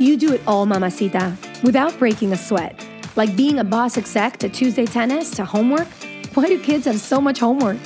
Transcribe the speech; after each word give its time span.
You 0.00 0.16
do 0.16 0.32
it 0.32 0.40
all, 0.46 0.64
mamacita, 0.64 1.36
without 1.64 1.98
breaking 1.98 2.32
a 2.32 2.36
sweat. 2.36 2.86
Like 3.16 3.34
being 3.34 3.58
a 3.58 3.64
boss 3.64 3.98
exec 3.98 4.36
to 4.36 4.48
Tuesday 4.48 4.86
tennis 4.86 5.32
to 5.32 5.44
homework. 5.44 5.88
Why 6.34 6.46
do 6.46 6.62
kids 6.62 6.86
have 6.86 7.00
so 7.00 7.20
much 7.20 7.40
homework? 7.40 7.78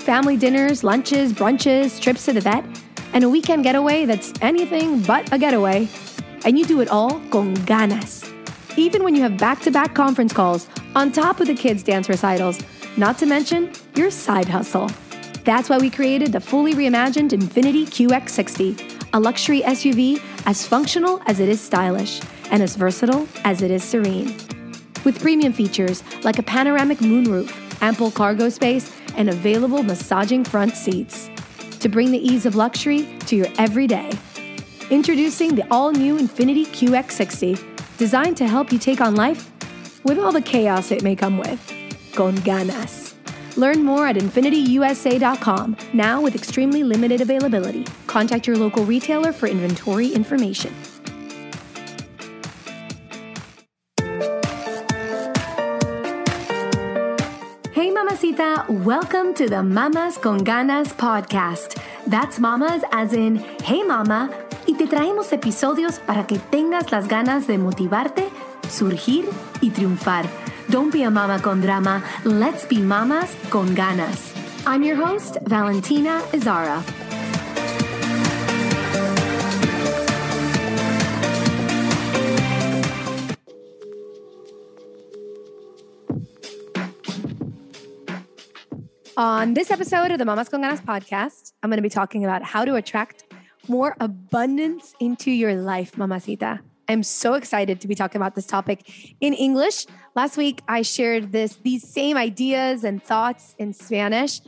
Family 0.00 0.38
dinners, 0.38 0.82
lunches, 0.82 1.30
brunches, 1.30 2.00
trips 2.00 2.24
to 2.24 2.32
the 2.32 2.40
vet, 2.40 2.64
and 3.12 3.22
a 3.22 3.28
weekend 3.28 3.64
getaway 3.64 4.06
that's 4.06 4.32
anything 4.40 5.02
but 5.02 5.30
a 5.30 5.38
getaway. 5.38 5.86
And 6.46 6.58
you 6.58 6.64
do 6.64 6.80
it 6.80 6.88
all 6.88 7.20
con 7.28 7.54
ganas. 7.66 8.24
Even 8.78 9.04
when 9.04 9.14
you 9.14 9.20
have 9.20 9.36
back 9.36 9.60
to 9.60 9.70
back 9.70 9.94
conference 9.94 10.32
calls 10.32 10.68
on 10.96 11.12
top 11.12 11.38
of 11.38 11.48
the 11.48 11.54
kids' 11.54 11.82
dance 11.82 12.08
recitals, 12.08 12.58
not 12.96 13.18
to 13.18 13.26
mention 13.26 13.70
your 13.94 14.10
side 14.10 14.48
hustle. 14.48 14.90
That's 15.44 15.68
why 15.68 15.76
we 15.76 15.90
created 15.90 16.32
the 16.32 16.40
fully 16.40 16.72
reimagined 16.72 17.30
Infiniti 17.30 17.84
QX60 17.84 18.97
a 19.12 19.20
luxury 19.20 19.62
SUV 19.62 20.22
as 20.46 20.66
functional 20.66 21.20
as 21.26 21.40
it 21.40 21.48
is 21.48 21.60
stylish 21.60 22.20
and 22.50 22.62
as 22.62 22.76
versatile 22.76 23.28
as 23.44 23.62
it 23.62 23.70
is 23.70 23.82
serene. 23.82 24.36
With 25.04 25.20
premium 25.20 25.52
features 25.52 26.02
like 26.24 26.38
a 26.38 26.42
panoramic 26.42 26.98
moonroof, 26.98 27.52
ample 27.80 28.10
cargo 28.10 28.48
space, 28.48 28.92
and 29.16 29.28
available 29.28 29.82
massaging 29.82 30.44
front 30.44 30.76
seats 30.76 31.30
to 31.80 31.88
bring 31.88 32.10
the 32.10 32.18
ease 32.18 32.46
of 32.46 32.56
luxury 32.56 33.08
to 33.26 33.36
your 33.36 33.48
everyday. 33.58 34.10
Introducing 34.90 35.54
the 35.54 35.66
all 35.70 35.92
new 35.92 36.16
Infiniti 36.16 36.66
QX60, 36.66 37.96
designed 37.98 38.36
to 38.36 38.46
help 38.46 38.72
you 38.72 38.78
take 38.78 39.00
on 39.00 39.14
life 39.14 39.50
with 40.04 40.18
all 40.18 40.32
the 40.32 40.42
chaos 40.42 40.90
it 40.90 41.02
may 41.02 41.14
come 41.14 41.38
with. 41.38 41.60
Con 42.14 42.36
ganas. 42.38 43.07
Learn 43.58 43.82
more 43.82 44.06
at 44.06 44.14
infinitiusa.com, 44.14 45.76
now 45.92 46.20
with 46.20 46.36
extremely 46.36 46.84
limited 46.84 47.20
availability. 47.20 47.84
Contact 48.06 48.46
your 48.46 48.56
local 48.56 48.84
retailer 48.84 49.32
for 49.32 49.48
inventory 49.48 50.06
information. 50.14 50.72
Hey, 57.72 57.90
Mamacita, 57.90 58.64
welcome 58.84 59.34
to 59.34 59.48
the 59.48 59.60
Mamas 59.60 60.18
con 60.18 60.38
Ganas 60.44 60.92
podcast. 60.92 61.82
That's 62.06 62.38
mamas 62.38 62.84
as 62.92 63.12
in, 63.12 63.44
hey, 63.64 63.82
mama, 63.82 64.30
y 64.68 64.74
te 64.74 64.86
traemos 64.86 65.32
episodios 65.32 65.98
para 66.06 66.28
que 66.28 66.38
tengas 66.52 66.92
las 66.92 67.08
ganas 67.08 67.48
de 67.48 67.58
motivarte, 67.58 68.28
surgir 68.68 69.28
y 69.60 69.70
triunfar. 69.70 70.26
Don't 70.70 70.92
be 70.92 71.02
a 71.02 71.10
mama 71.10 71.40
con 71.40 71.62
drama. 71.62 72.02
Let's 72.24 72.66
be 72.66 72.76
mamas 72.76 73.34
con 73.48 73.74
ganas. 73.74 74.34
I'm 74.66 74.82
your 74.82 74.96
host, 74.96 75.38
Valentina 75.46 76.20
Izara. 76.32 76.84
On 89.16 89.54
this 89.54 89.70
episode 89.70 90.10
of 90.10 90.18
the 90.18 90.24
Mamas 90.26 90.50
con 90.50 90.60
Ganas 90.60 90.84
podcast, 90.84 91.54
I'm 91.62 91.70
going 91.70 91.78
to 91.78 91.82
be 91.82 91.88
talking 91.88 92.24
about 92.24 92.42
how 92.42 92.66
to 92.66 92.74
attract 92.74 93.24
more 93.68 93.96
abundance 94.00 94.94
into 95.00 95.30
your 95.30 95.54
life, 95.54 95.96
mamacita. 95.96 96.60
I'm 96.88 97.02
so 97.02 97.34
excited 97.34 97.82
to 97.82 97.88
be 97.88 97.94
talking 97.94 98.18
about 98.18 98.34
this 98.34 98.46
topic 98.46 98.90
in 99.20 99.34
English. 99.34 99.84
Last 100.16 100.38
week 100.38 100.62
I 100.68 100.80
shared 100.82 101.32
this 101.32 101.56
these 101.56 101.86
same 101.86 102.16
ideas 102.16 102.82
and 102.82 103.02
thoughts 103.02 103.54
in 103.58 103.74
Spanish 103.74 104.40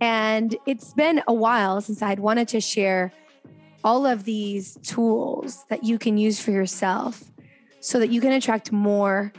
and 0.00 0.56
it's 0.66 0.92
been 0.92 1.22
a 1.28 1.32
while 1.32 1.80
since 1.80 2.02
I'd 2.02 2.18
wanted 2.18 2.48
to 2.48 2.60
share 2.60 3.12
all 3.84 4.06
of 4.06 4.24
these 4.24 4.76
tools 4.82 5.64
that 5.68 5.84
you 5.84 5.98
can 5.98 6.18
use 6.18 6.40
for 6.40 6.50
yourself 6.50 7.22
so 7.78 8.00
that 8.00 8.08
you 8.08 8.20
can 8.20 8.32
attract 8.32 8.72
more 8.72 9.32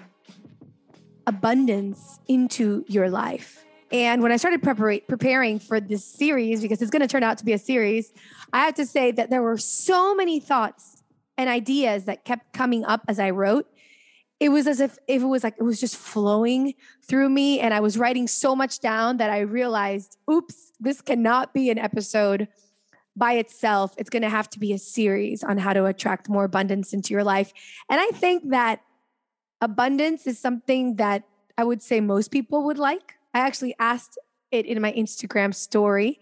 abundance 1.27 2.19
into 2.27 2.85
your 2.87 3.09
life. 3.09 3.65
And 3.91 4.21
when 4.21 4.31
I 4.31 4.37
started 4.37 4.61
prepar- 4.61 5.05
preparing 5.07 5.59
for 5.59 5.79
this 5.79 6.05
series, 6.05 6.61
because 6.61 6.81
it's 6.81 6.91
going 6.91 7.01
to 7.01 7.07
turn 7.07 7.23
out 7.23 7.37
to 7.39 7.45
be 7.45 7.53
a 7.53 7.57
series, 7.57 8.13
I 8.53 8.59
have 8.59 8.75
to 8.75 8.85
say 8.85 9.11
that 9.11 9.29
there 9.29 9.41
were 9.41 9.57
so 9.57 10.15
many 10.15 10.39
thoughts 10.39 10.94
and 11.37 11.49
ideas 11.49 12.05
that 12.05 12.25
kept 12.25 12.53
coming 12.53 12.85
up 12.85 13.01
as 13.07 13.19
I 13.19 13.31
wrote. 13.31 13.67
It 14.39 14.49
was 14.49 14.67
as 14.67 14.79
if, 14.79 14.97
if 15.07 15.21
it 15.21 15.25
was 15.25 15.43
like 15.43 15.55
it 15.57 15.63
was 15.63 15.79
just 15.79 15.95
flowing 15.95 16.73
through 17.07 17.29
me, 17.29 17.59
and 17.59 17.73
I 17.73 17.79
was 17.79 17.97
writing 17.97 18.27
so 18.27 18.55
much 18.55 18.79
down 18.79 19.17
that 19.17 19.29
I 19.29 19.39
realized, 19.39 20.17
oops, 20.29 20.73
this 20.79 21.01
cannot 21.01 21.53
be 21.53 21.69
an 21.69 21.77
episode 21.77 22.47
by 23.15 23.33
itself. 23.33 23.93
It's 23.97 24.09
going 24.09 24.23
to 24.23 24.29
have 24.29 24.49
to 24.51 24.59
be 24.59 24.73
a 24.73 24.77
series 24.77 25.41
on 25.43 25.57
how 25.57 25.71
to 25.71 25.85
attract 25.85 26.27
more 26.27 26.43
abundance 26.43 26.91
into 26.93 27.13
your 27.13 27.23
life. 27.23 27.53
And 27.89 27.99
I 28.01 28.07
think 28.07 28.49
that 28.49 28.81
abundance 29.61 30.27
is 30.27 30.37
something 30.37 30.97
that 30.97 31.23
I 31.57 31.63
would 31.63 31.81
say 31.81 32.01
most 32.01 32.29
people 32.29 32.65
would 32.65 32.77
like. 32.77 33.13
I 33.33 33.39
actually 33.39 33.73
asked 33.79 34.17
it 34.51 34.65
in 34.65 34.81
my 34.81 34.91
Instagram 34.91 35.55
story, 35.55 36.19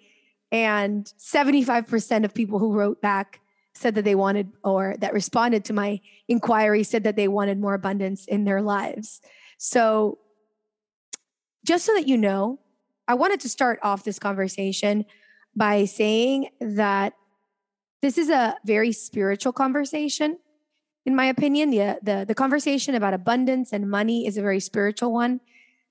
and 0.51 1.12
75% 1.18 2.25
of 2.25 2.34
people 2.34 2.59
who 2.59 2.74
wrote 2.74 3.01
back 3.01 3.40
said 3.75 3.95
that 3.95 4.06
they 4.06 4.16
wanted 4.16 4.51
or 4.63 4.95
that 5.00 5.13
responded 5.13 5.66
to 5.66 5.73
my 5.73 6.00
inquiry 6.28 6.84
said 6.84 7.03
that 7.03 7.16
they 7.16 7.28
wanted 7.28 7.59
more 7.59 7.73
abundance 7.73 8.25
in 8.25 8.44
their 8.44 8.61
lives. 8.61 9.22
So, 9.57 10.19
just 11.66 11.85
so 11.85 11.94
that 11.94 12.07
you 12.07 12.17
know, 12.17 12.59
I 13.07 13.16
wanted 13.16 13.39
to 13.41 13.50
start 13.50 13.79
off 13.81 14.03
this 14.03 14.19
conversation 14.19 15.06
by 15.56 15.85
saying 15.85 16.50
that 16.59 17.13
this 18.01 18.17
is 18.17 18.29
a 18.29 18.57
very 18.66 18.91
spiritual 18.91 19.53
conversation 19.53 20.38
in 21.06 21.16
my 21.16 21.25
opinion 21.25 21.69
the, 21.69 21.97
the 22.01 22.25
the 22.28 22.35
conversation 22.35 22.95
about 22.95 23.13
abundance 23.13 23.73
and 23.73 23.89
money 23.89 24.25
is 24.25 24.38
a 24.38 24.41
very 24.41 24.59
spiritual 24.59 25.12
one 25.12 25.39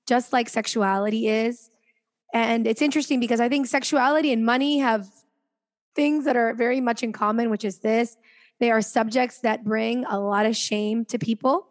just 0.07 0.33
like 0.33 0.49
sexuality 0.49 1.27
is 1.27 1.69
and 2.33 2.67
it's 2.67 2.81
interesting 2.81 3.19
because 3.19 3.39
i 3.39 3.49
think 3.49 3.67
sexuality 3.67 4.33
and 4.33 4.45
money 4.45 4.79
have 4.79 5.07
things 5.95 6.25
that 6.25 6.35
are 6.35 6.53
very 6.53 6.81
much 6.81 7.03
in 7.03 7.11
common, 7.11 7.49
which 7.49 7.65
is 7.65 7.79
this 7.79 8.17
they 8.59 8.71
are 8.71 8.81
subjects 8.81 9.39
that 9.39 9.63
bring 9.63 10.05
a 10.05 10.19
lot 10.19 10.45
of 10.45 10.55
shame 10.55 11.05
to 11.05 11.19
people. 11.19 11.67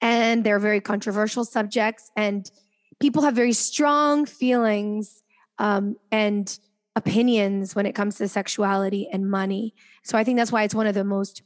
And 0.00 0.44
they're 0.44 0.58
very 0.58 0.80
controversial 0.80 1.44
subjects. 1.44 2.10
And 2.16 2.50
people 3.00 3.22
have 3.22 3.34
very 3.34 3.52
strong 3.52 4.26
feelings 4.26 5.22
um, 5.58 5.96
and 6.10 6.58
opinions 6.96 7.74
when 7.74 7.86
it 7.86 7.94
comes 7.94 8.16
to 8.16 8.28
sexuality 8.28 9.08
and 9.10 9.30
money. 9.30 9.74
So 10.02 10.18
I 10.18 10.24
think 10.24 10.36
that's 10.36 10.52
why 10.52 10.64
it's 10.64 10.74
one 10.74 10.86
of 10.86 10.94
the 10.94 11.04
most 11.04 11.42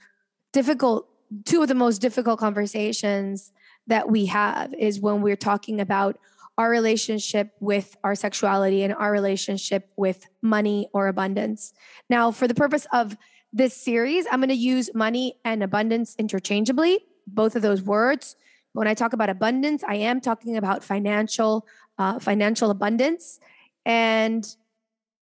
difficult, 0.53 1.09
two 1.45 1.63
of 1.63 1.69
the 1.69 1.75
most 1.75 1.99
difficult 2.01 2.41
conversations 2.41 3.53
that 3.87 4.11
we 4.11 4.27
have 4.27 4.75
is 4.75 4.99
when 5.01 5.23
we're 5.23 5.37
talking 5.37 5.81
about 5.81 6.19
our 6.59 6.71
relationship 6.71 7.51
with 7.61 7.97
our 8.03 8.15
sexuality 8.15 8.83
and 8.83 8.95
our 8.95 9.13
relationship 9.13 9.91
with 9.97 10.27
money 10.43 10.89
or 10.93 11.09
abundance. 11.09 11.73
Now, 12.09 12.31
for 12.31 12.49
the 12.49 12.55
purpose 12.55 12.87
of 12.93 13.17
this 13.53 13.75
series, 13.75 14.27
I'm 14.31 14.41
going 14.41 14.49
to 14.49 14.55
use 14.55 14.91
money 14.95 15.39
and 15.45 15.63
abundance 15.63 16.15
interchangeably, 16.19 17.01
both 17.27 17.57
of 17.57 17.63
those 17.63 17.83
words. 17.83 18.37
When 18.73 18.89
I 18.89 18.95
talk 18.95 19.13
about 19.13 19.31
abundance, 19.31 19.83
I 19.87 19.97
am 19.97 20.21
talking 20.21 20.57
about 20.57 20.83
financial 20.85 21.67
uh, 21.99 22.19
financial 22.19 22.71
abundance. 22.71 23.41
And 23.87 24.47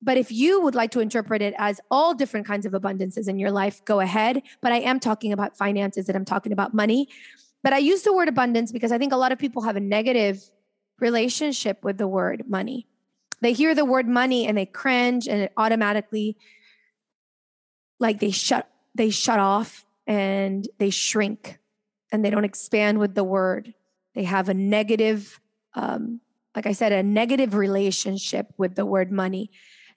but 0.01 0.17
if 0.17 0.31
you 0.31 0.61
would 0.61 0.75
like 0.75 0.91
to 0.91 0.99
interpret 0.99 1.41
it 1.41 1.53
as 1.57 1.79
all 1.89 2.13
different 2.13 2.45
kinds 2.45 2.65
of 2.65 2.73
abundances 2.73 3.29
in 3.29 3.39
your 3.39 3.51
life, 3.51 3.83
go 3.85 4.01
ahead. 4.01 4.41
But 4.61 4.73
I 4.73 4.79
am 4.79 4.99
talking 4.99 5.31
about 5.31 5.55
finances 5.55 6.09
and 6.09 6.17
I'm 6.17 6.25
talking 6.25 6.51
about 6.51 6.73
money. 6.73 7.07
But 7.63 7.71
I 7.71 7.77
use 7.77 8.03
the 8.03 8.13
word 8.13 8.27
abundance 8.27 8.73
because 8.73 8.91
I 8.91 8.97
think 8.97 9.13
a 9.13 9.17
lot 9.17 9.31
of 9.31 9.39
people 9.39 9.61
have 9.61 9.77
a 9.77 9.79
negative 9.79 10.49
relationship 10.99 11.83
with 11.83 11.97
the 11.97 12.07
word 12.07 12.43
money. 12.47 12.87
They 13.41 13.53
hear 13.53 13.75
the 13.75 13.85
word 13.85 14.07
money 14.07 14.47
and 14.47 14.57
they 14.57 14.65
cringe 14.65 15.27
and 15.27 15.41
it 15.41 15.53
automatically 15.57 16.37
like 17.99 18.19
they 18.19 18.31
shut 18.31 18.69
they 18.95 19.09
shut 19.09 19.39
off 19.39 19.85
and 20.07 20.67
they 20.77 20.89
shrink 20.89 21.57
and 22.11 22.23
they 22.23 22.29
don't 22.29 22.45
expand 22.45 22.99
with 22.99 23.15
the 23.15 23.23
word. 23.23 23.73
They 24.13 24.23
have 24.23 24.49
a 24.49 24.53
negative 24.53 25.39
um 25.73 26.21
like 26.55 26.67
I 26.67 26.73
said 26.73 26.91
a 26.91 27.03
negative 27.03 27.55
relationship 27.55 28.53
with 28.57 28.75
the 28.75 28.85
word 28.85 29.11
money. 29.11 29.51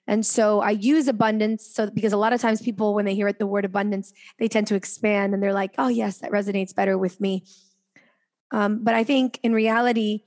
And 0.07 0.25
so 0.25 0.61
I 0.61 0.71
use 0.71 1.07
abundance 1.07 1.65
so 1.65 1.89
because 1.89 2.13
a 2.13 2.17
lot 2.17 2.33
of 2.33 2.41
times 2.41 2.61
people 2.61 2.93
when 2.93 3.05
they 3.05 3.15
hear 3.15 3.27
it 3.27 3.39
the 3.39 3.47
word 3.47 3.65
abundance, 3.65 4.13
they 4.39 4.47
tend 4.47 4.67
to 4.67 4.75
expand 4.75 5.33
and 5.33 5.43
they're 5.43 5.53
like, 5.53 5.73
"Oh 5.77 5.89
yes, 5.89 6.17
that 6.19 6.31
resonates 6.31 6.73
better 6.73 6.97
with 6.97 7.19
me." 7.21 7.43
Um, 8.51 8.83
but 8.83 8.93
I 8.93 9.03
think 9.03 9.39
in 9.43 9.53
reality, 9.53 10.23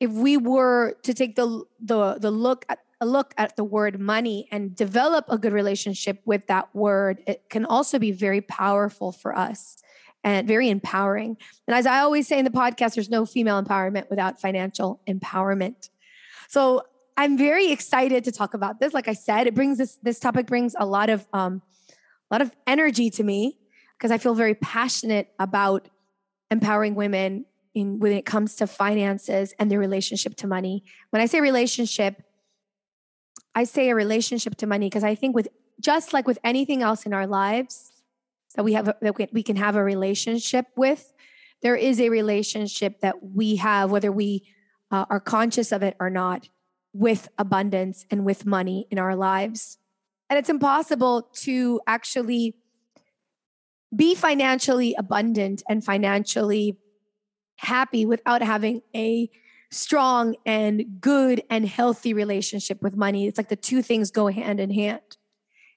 if 0.00 0.10
we 0.10 0.36
were 0.36 0.96
to 1.02 1.14
take 1.14 1.36
the 1.36 1.62
the 1.80 2.14
the 2.18 2.30
look 2.30 2.64
at 2.68 2.80
a 3.00 3.06
look 3.06 3.32
at 3.38 3.56
the 3.56 3.64
word 3.64 4.00
money 4.00 4.48
and 4.50 4.74
develop 4.74 5.24
a 5.28 5.38
good 5.38 5.52
relationship 5.52 6.20
with 6.24 6.46
that 6.48 6.74
word, 6.74 7.22
it 7.26 7.48
can 7.48 7.64
also 7.64 7.98
be 7.98 8.12
very 8.12 8.40
powerful 8.40 9.12
for 9.12 9.36
us 9.36 9.82
and 10.22 10.46
very 10.46 10.68
empowering. 10.68 11.36
And 11.66 11.74
as 11.74 11.86
I 11.86 12.00
always 12.00 12.28
say 12.28 12.38
in 12.38 12.44
the 12.44 12.50
podcast, 12.50 12.94
there's 12.94 13.08
no 13.08 13.24
female 13.24 13.62
empowerment 13.62 14.10
without 14.10 14.38
financial 14.38 15.00
empowerment. 15.08 15.88
So 16.48 16.82
I'm 17.16 17.38
very 17.38 17.70
excited 17.70 18.24
to 18.24 18.32
talk 18.32 18.52
about 18.52 18.80
this. 18.80 18.92
Like 18.92 19.08
I 19.08 19.14
said, 19.14 19.46
it 19.46 19.54
brings 19.54 19.78
this 19.78 19.98
this 20.02 20.18
topic 20.18 20.46
brings 20.46 20.74
a 20.78 20.86
lot 20.86 21.10
of 21.10 21.26
um, 21.32 21.62
a 22.30 22.34
lot 22.34 22.42
of 22.42 22.54
energy 22.66 23.10
to 23.10 23.22
me 23.22 23.58
because 23.96 24.10
I 24.10 24.18
feel 24.18 24.34
very 24.34 24.54
passionate 24.54 25.28
about 25.38 25.88
empowering 26.50 26.94
women 26.94 27.44
in 27.74 27.98
when 27.98 28.12
it 28.12 28.26
comes 28.26 28.56
to 28.56 28.66
finances 28.66 29.54
and 29.58 29.70
their 29.70 29.78
relationship 29.78 30.34
to 30.36 30.46
money. 30.46 30.84
When 31.10 31.22
I 31.22 31.26
say 31.26 31.40
relationship, 31.40 32.22
I 33.54 33.64
say 33.64 33.90
a 33.90 33.94
relationship 33.94 34.56
to 34.56 34.66
money 34.66 34.86
because 34.86 35.04
I 35.04 35.14
think 35.14 35.34
with 35.34 35.48
just 35.80 36.12
like 36.12 36.26
with 36.26 36.38
anything 36.44 36.82
else 36.82 37.06
in 37.06 37.12
our 37.12 37.26
lives 37.26 37.92
that 38.56 38.64
we 38.64 38.72
have 38.74 38.86
that 39.00 39.32
we 39.32 39.42
can 39.42 39.56
have 39.56 39.76
a 39.76 39.84
relationship 39.84 40.66
with, 40.76 41.12
there 41.62 41.76
is 41.76 42.00
a 42.00 42.08
relationship 42.08 43.00
that 43.00 43.22
we 43.22 43.56
have 43.56 43.90
whether 43.90 44.10
we 44.10 44.44
uh, 44.90 45.04
are 45.08 45.20
conscious 45.20 45.72
of 45.72 45.82
it 45.82 45.96
or 46.00 46.10
not 46.10 46.48
with 46.92 47.28
abundance 47.38 48.04
and 48.10 48.24
with 48.24 48.44
money 48.44 48.86
in 48.90 48.98
our 48.98 49.14
lives. 49.14 49.78
And 50.28 50.38
it's 50.38 50.48
impossible 50.48 51.28
to 51.42 51.80
actually 51.86 52.56
be 53.94 54.14
financially 54.14 54.94
abundant 54.96 55.62
and 55.68 55.84
financially 55.84 56.78
happy 57.60 58.06
without 58.06 58.42
having 58.42 58.80
a 58.94 59.30
strong 59.70 60.34
and 60.46 61.00
good 61.00 61.42
and 61.50 61.66
healthy 61.66 62.12
relationship 62.12 62.82
with 62.82 62.96
money. 62.96 63.26
It's 63.26 63.38
like 63.38 63.48
the 63.48 63.56
two 63.56 63.82
things 63.82 64.10
go 64.10 64.28
hand 64.28 64.58
in 64.60 64.70
hand. 64.70 65.16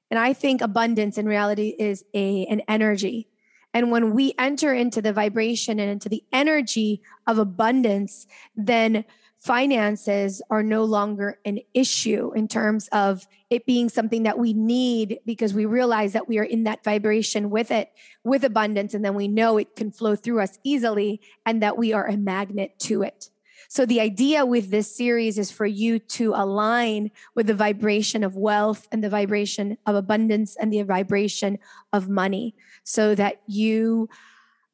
And 0.09 0.19
I 0.19 0.33
think 0.33 0.61
abundance 0.61 1.17
in 1.17 1.25
reality 1.25 1.75
is 1.77 2.03
a 2.13 2.45
an 2.45 2.61
energy. 2.67 3.27
And 3.73 3.91
when 3.91 4.13
we 4.13 4.33
enter 4.37 4.73
into 4.73 5.01
the 5.01 5.13
vibration 5.13 5.79
and 5.79 5.89
into 5.89 6.07
the 6.07 6.23
energy 6.31 7.01
of 7.27 7.39
abundance, 7.39 8.27
then 8.55 9.03
finances 9.43 10.41
are 10.49 10.63
no 10.63 10.85
longer 10.85 11.37
an 11.43 11.59
issue 11.73 12.31
in 12.33 12.47
terms 12.47 12.87
of 12.93 13.27
it 13.49 13.65
being 13.65 13.89
something 13.89 14.23
that 14.23 14.39
we 14.39 14.53
need 14.53 15.19
because 15.25 15.53
we 15.53 15.65
realize 15.65 16.13
that 16.13 16.29
we 16.29 16.39
are 16.39 16.45
in 16.45 16.63
that 16.63 16.81
vibration 16.81 17.49
with 17.49 17.69
it 17.69 17.91
with 18.23 18.45
abundance 18.45 18.93
and 18.93 19.03
then 19.03 19.15
we 19.15 19.27
know 19.27 19.57
it 19.57 19.75
can 19.75 19.91
flow 19.91 20.15
through 20.15 20.39
us 20.39 20.57
easily 20.63 21.19
and 21.45 21.61
that 21.61 21.77
we 21.77 21.91
are 21.91 22.07
a 22.07 22.15
magnet 22.15 22.79
to 22.79 23.03
it. 23.03 23.29
So 23.67 23.85
the 23.85 23.99
idea 23.99 24.45
with 24.45 24.71
this 24.71 24.95
series 24.95 25.37
is 25.37 25.51
for 25.51 25.65
you 25.65 25.99
to 25.99 26.33
align 26.35 27.11
with 27.35 27.47
the 27.47 27.53
vibration 27.53 28.23
of 28.23 28.37
wealth 28.37 28.87
and 28.93 29.03
the 29.03 29.09
vibration 29.09 29.77
of 29.85 29.95
abundance 29.95 30.55
and 30.55 30.71
the 30.71 30.83
vibration 30.83 31.57
of 31.91 32.07
money 32.07 32.55
so 32.85 33.13
that 33.15 33.41
you 33.47 34.07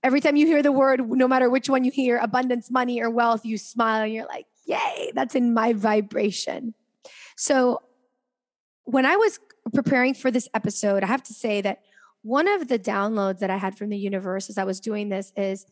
every 0.03 0.21
time 0.21 0.35
you 0.35 0.45
hear 0.45 0.61
the 0.61 0.71
word 0.71 1.09
no 1.09 1.27
matter 1.27 1.49
which 1.49 1.69
one 1.69 1.83
you 1.83 1.91
hear 1.91 2.17
abundance 2.17 2.69
money 2.69 3.01
or 3.01 3.09
wealth 3.09 3.45
you 3.45 3.57
smile 3.57 4.03
and 4.03 4.13
you're 4.13 4.25
like 4.27 4.45
that's 5.15 5.35
in 5.35 5.53
my 5.53 5.73
vibration. 5.73 6.73
So 7.37 7.81
when 8.83 9.05
I 9.05 9.15
was 9.15 9.39
preparing 9.73 10.13
for 10.13 10.31
this 10.31 10.49
episode, 10.53 11.03
I 11.03 11.07
have 11.07 11.23
to 11.23 11.33
say 11.33 11.61
that 11.61 11.81
one 12.21 12.47
of 12.47 12.67
the 12.67 12.79
downloads 12.79 13.39
that 13.39 13.49
I 13.49 13.57
had 13.57 13.77
from 13.77 13.89
the 13.89 13.97
universe 13.97 14.49
as 14.49 14.57
I 14.57 14.63
was 14.63 14.79
doing 14.79 15.09
this 15.09 15.31
is 15.37 15.65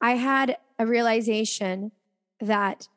I 0.00 0.12
had 0.12 0.56
a 0.78 0.86
realization 0.86 1.92
that 2.40 2.88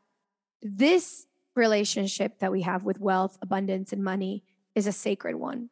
this 0.61 1.25
relationship 1.55 2.39
that 2.39 2.51
we 2.51 2.61
have 2.61 2.83
with 2.83 2.99
wealth, 2.99 3.37
abundance, 3.41 3.91
and 3.91 4.03
money 4.03 4.43
is 4.75 4.87
a 4.87 4.91
sacred 4.91 5.35
one. 5.35 5.69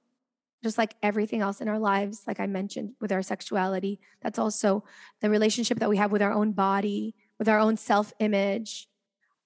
Just 0.62 0.78
like 0.78 0.96
everything 1.02 1.40
else 1.40 1.62
in 1.62 1.70
our 1.70 1.80
lives, 1.80 2.24
like 2.28 2.40
I 2.40 2.48
mentioned 2.48 2.94
with 3.00 3.14
our 3.14 3.22
sexuality, 3.22 4.00
that's 4.22 4.40
also 4.40 4.84
the 5.22 5.30
relationship 5.30 5.80
that 5.80 5.90
we 5.90 5.98
have 5.98 6.12
with 6.12 6.22
our 6.22 6.34
own 6.34 6.52
body, 6.52 7.16
with 7.38 7.48
our 7.48 7.60
own 7.60 7.78
self 7.78 8.12
image, 8.20 8.89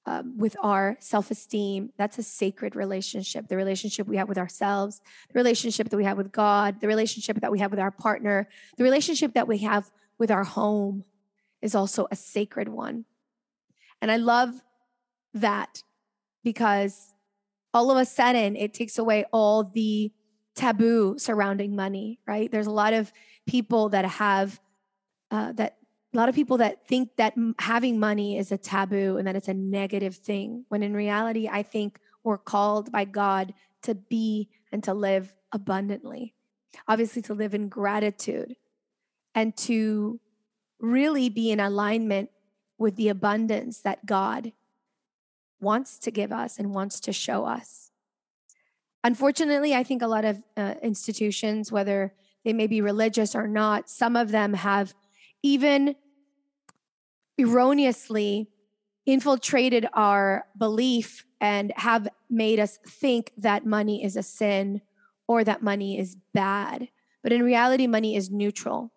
um, 0.05 0.38
with 0.38 0.55
our 0.61 0.97
self 1.00 1.31
esteem. 1.31 1.91
That's 1.97 2.17
a 2.17 2.23
sacred 2.23 2.75
relationship. 2.75 3.47
The 3.47 3.57
relationship 3.57 4.07
we 4.07 4.17
have 4.17 4.27
with 4.27 4.38
ourselves, 4.38 5.01
the 5.31 5.39
relationship 5.39 5.89
that 5.89 5.97
we 5.97 6.03
have 6.03 6.17
with 6.17 6.31
God, 6.31 6.81
the 6.81 6.88
relationship 6.88 7.39
that 7.41 7.51
we 7.51 7.59
have 7.59 7.71
with 7.71 7.79
our 7.79 7.91
partner, 7.91 8.50
the 8.77 8.83
relationship 8.83 9.33
that 9.33 9.47
we 9.47 9.59
have 9.59 9.91
with 10.17 10.31
our 10.31 10.44
home 10.44 11.05
is 11.61 11.75
also 11.75 12.07
a 12.11 12.15
sacred 12.15 12.67
one. 12.69 13.05
And 14.01 14.11
I 14.11 14.17
love 14.17 14.61
that 15.33 15.83
because 16.44 17.13
all 17.73 17.89
of 17.89 17.97
a 17.97 18.06
sudden 18.06 18.56
it 18.56 18.73
takes 18.73 18.97
away 18.97 19.25
all 19.31 19.63
the 19.63 20.11
taboo 20.56 21.15
surrounding 21.17 21.75
money, 21.75 22.19
right? 22.27 22.51
There's 22.51 22.67
a 22.67 22.71
lot 22.71 22.94
of 22.94 23.11
people 23.47 23.89
that 23.89 24.06
have 24.06 24.59
uh, 25.31 25.53
that 25.53 25.77
a 26.13 26.18
lot 26.18 26.30
of 26.30 26.36
people 26.36 26.57
that 26.57 26.88
think 26.88 27.15
that 27.18 27.33
having 27.60 28.00
money 28.00 28.38
is 28.38 28.51
a 28.51 28.57
taboo 28.57 29.18
and 29.18 29.27
that 29.27 29.36
it's 29.36 29.48
a 29.48 29.54
negative 29.54 30.15
thing 30.15 30.65
when 30.69 30.83
in 30.83 30.94
reality 30.94 31.50
i 31.51 31.63
think 31.63 32.00
we're 32.24 32.38
called 32.38 32.92
by 32.92 33.04
god 33.04 33.54
to 33.83 33.95
be 33.95 34.50
and 34.71 34.83
to 34.83 34.94
live 34.94 35.36
abundantly. 35.51 36.33
Obviously 36.88 37.21
to 37.21 37.33
live 37.33 37.54
in 37.54 37.69
gratitude 37.69 38.56
and 39.36 39.56
to 39.56 40.19
really 40.80 41.30
be 41.30 41.51
in 41.51 41.60
alignment 41.60 42.31
with 42.77 42.95
the 42.95 43.07
abundance 43.07 43.80
that 43.81 44.06
god 44.06 44.51
wants 45.62 46.00
to 46.00 46.12
give 46.12 46.31
us 46.31 46.57
and 46.57 46.74
wants 46.74 47.00
to 47.00 47.13
show 47.13 47.45
us. 47.45 47.92
Unfortunately 49.04 49.75
i 49.75 49.83
think 49.83 50.01
a 50.01 50.07
lot 50.07 50.25
of 50.25 50.42
uh, 50.57 50.74
institutions 50.81 51.71
whether 51.71 52.13
they 52.44 52.54
may 52.54 52.68
be 52.68 52.81
religious 52.81 53.36
or 53.36 53.48
not 53.48 53.89
some 53.89 54.16
of 54.16 54.31
them 54.31 54.54
have 54.54 54.94
even 55.44 55.95
erroneously 57.39 58.47
infiltrated 59.06 59.88
our 59.94 60.45
belief 60.57 61.25
and 61.41 61.74
have 61.75 62.07
made 62.30 62.59
us 62.59 62.80
think 62.88 63.31
that 63.38 63.65
money 63.65 64.03
is 64.03 64.15
a 64.15 64.24
sin 64.24 64.81
or 65.27 65.44
that 65.44 65.62
money 65.62 66.00
is 66.00 66.15
bad. 66.33 66.88
But 67.21 67.33
in 67.33 67.44
reality, 67.44 67.88
money 67.88 68.15
is 68.15 68.30
neutral. 68.30 68.91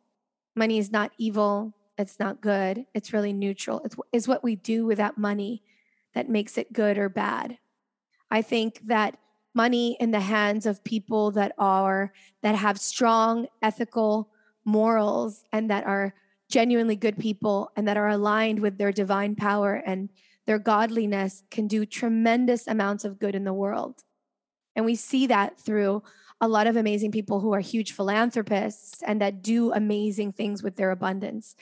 Money 0.55 0.79
is 0.79 0.91
not 0.91 1.13
evil. 1.19 1.75
It's 1.99 2.21
not 2.21 2.41
good. 2.41 2.87
It's 2.95 3.13
really 3.13 3.33
neutral. 3.33 3.81
It's, 3.85 3.97
it's 4.13 4.29
what 4.29 4.45
we 4.45 4.57
do 4.57 4.87
with 4.87 4.99
that 4.99 5.19
money 5.19 5.63
that 6.15 6.29
makes 6.29 6.57
it 6.57 6.73
good 6.73 6.99
or 6.99 7.09
bad. 7.09 7.59
I 8.31 8.43
think 8.43 8.81
that 8.87 9.19
money 9.55 9.97
in 9.99 10.11
the 10.11 10.21
hands 10.21 10.67
of 10.67 10.85
people 10.85 11.31
that 11.33 11.53
are 11.59 12.13
that 12.43 12.55
have 12.55 12.79
strong 12.79 13.47
ethical 13.63 14.29
morals 14.65 15.45
and 15.53 15.71
that 15.71 15.85
are 15.85 16.15
genuinely 16.51 16.97
good 16.97 17.19
people 17.19 17.71
and 17.77 17.89
that 17.89 17.97
are 17.97 18.09
aligned 18.09 18.61
with 18.61 18.79
their 18.79 18.93
divine 18.93 19.35
power 19.35 19.75
and 19.75 20.09
their 20.47 20.59
godliness 20.59 21.43
can 21.51 21.67
do 21.67 21.85
tremendous 21.85 22.67
amounts 22.67 23.05
of 23.05 23.19
good 23.19 23.35
in 23.35 23.45
the 23.45 23.53
world. 23.53 24.03
And 24.77 24.85
we 24.85 24.95
see 24.95 25.27
that 25.27 25.59
through 25.59 26.03
a 26.41 26.49
lot 26.49 26.67
of 26.67 26.77
amazing 26.77 27.11
people 27.11 27.41
who 27.41 27.53
are 27.53 27.61
huge 27.61 27.93
philanthropists 27.93 29.03
and 29.03 29.21
that 29.21 29.43
do 29.43 29.73
amazing 29.73 30.33
things 30.33 30.63
with 30.63 30.77
their 30.77 30.91
abundance. 30.91 31.57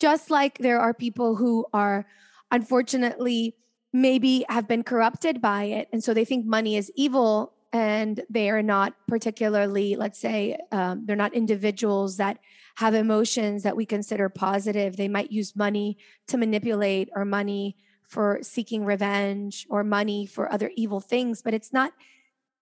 Just 0.00 0.30
like 0.30 0.58
there 0.58 0.80
are 0.80 0.94
people 0.94 1.36
who 1.36 1.66
are 1.72 2.06
unfortunately 2.50 3.54
maybe 3.92 4.44
have 4.48 4.66
been 4.66 4.82
corrupted 4.82 5.40
by 5.40 5.64
it. 5.64 5.88
And 5.92 6.02
so 6.02 6.14
they 6.14 6.24
think 6.24 6.46
money 6.46 6.76
is 6.76 6.90
evil 6.94 7.52
and 7.72 8.22
they 8.30 8.48
are 8.48 8.62
not 8.62 8.94
particularly, 9.06 9.96
let's 9.96 10.18
say, 10.18 10.58
um, 10.72 11.04
they're 11.04 11.16
not 11.16 11.34
individuals 11.34 12.16
that 12.16 12.38
have 12.78 12.94
emotions 12.94 13.64
that 13.64 13.76
we 13.76 13.84
consider 13.84 14.28
positive. 14.28 14.96
They 14.96 15.08
might 15.08 15.32
use 15.32 15.56
money 15.56 15.98
to 16.28 16.38
manipulate 16.38 17.08
or 17.12 17.24
money 17.24 17.76
for 18.04 18.38
seeking 18.40 18.84
revenge 18.84 19.66
or 19.68 19.82
money 19.82 20.26
for 20.26 20.50
other 20.52 20.70
evil 20.76 21.00
things, 21.00 21.42
but 21.42 21.52
it's 21.52 21.72
not 21.72 21.92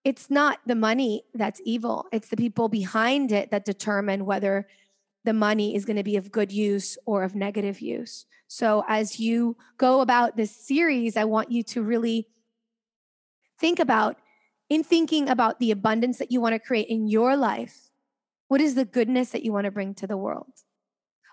it's 0.03 0.31
not 0.31 0.57
the 0.65 0.73
money 0.73 1.23
that's 1.35 1.61
evil. 1.65 2.07
It's 2.11 2.29
the 2.29 2.37
people 2.37 2.67
behind 2.67 3.31
it 3.31 3.51
that 3.51 3.63
determine 3.63 4.25
whether 4.25 4.67
the 5.23 5.33
money 5.33 5.75
is 5.75 5.85
going 5.85 5.97
to 5.97 6.03
be 6.03 6.17
of 6.17 6.31
good 6.31 6.51
use 6.51 6.97
or 7.05 7.21
of 7.21 7.35
negative 7.35 7.79
use. 7.79 8.25
So 8.47 8.83
as 8.87 9.19
you 9.19 9.55
go 9.77 10.01
about 10.01 10.35
this 10.35 10.49
series, 10.49 11.15
I 11.15 11.25
want 11.25 11.51
you 11.51 11.61
to 11.63 11.83
really 11.83 12.27
think 13.59 13.77
about 13.77 14.17
in 14.67 14.83
thinking 14.83 15.29
about 15.29 15.59
the 15.59 15.69
abundance 15.69 16.17
that 16.17 16.31
you 16.31 16.41
want 16.41 16.53
to 16.53 16.59
create 16.59 16.87
in 16.87 17.07
your 17.07 17.37
life 17.37 17.86
what 18.47 18.61
is 18.61 18.75
the 18.75 18.85
goodness 18.85 19.31
that 19.31 19.43
you 19.43 19.51
want 19.51 19.65
to 19.65 19.71
bring 19.71 19.93
to 19.95 20.07
the 20.07 20.17
world? 20.17 20.51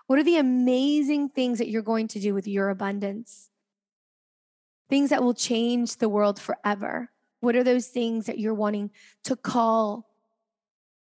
What 0.07 0.19
are 0.19 0.23
the 0.23 0.37
amazing 0.37 1.29
things 1.29 1.57
that 1.57 1.69
you're 1.69 1.81
going 1.81 2.07
to 2.09 2.19
do 2.19 2.33
with 2.33 2.47
your 2.47 2.69
abundance? 2.69 3.49
Things 4.89 5.09
that 5.09 5.23
will 5.23 5.33
change 5.33 5.97
the 5.97 6.09
world 6.09 6.39
forever. 6.39 7.09
What 7.39 7.55
are 7.55 7.63
those 7.63 7.87
things 7.87 8.25
that 8.27 8.37
you're 8.37 8.53
wanting 8.53 8.91
to 9.23 9.35
call, 9.35 10.07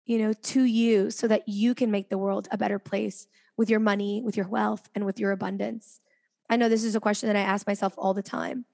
you 0.04 0.18
know, 0.18 0.32
to 0.32 0.62
you 0.62 1.10
so 1.10 1.26
that 1.28 1.48
you 1.48 1.74
can 1.74 1.90
make 1.90 2.10
the 2.10 2.18
world 2.18 2.46
a 2.50 2.58
better 2.58 2.78
place 2.78 3.26
with 3.56 3.68
your 3.68 3.80
money, 3.80 4.22
with 4.22 4.36
your 4.36 4.48
wealth, 4.48 4.88
and 4.94 5.04
with 5.04 5.18
your 5.18 5.32
abundance? 5.32 6.00
I 6.48 6.56
know 6.56 6.68
this 6.68 6.84
is 6.84 6.94
a 6.94 7.00
question 7.00 7.28
that 7.28 7.36
I 7.36 7.40
ask 7.40 7.66
myself 7.66 7.94
all 7.96 8.14
the 8.14 8.22
time. 8.22 8.66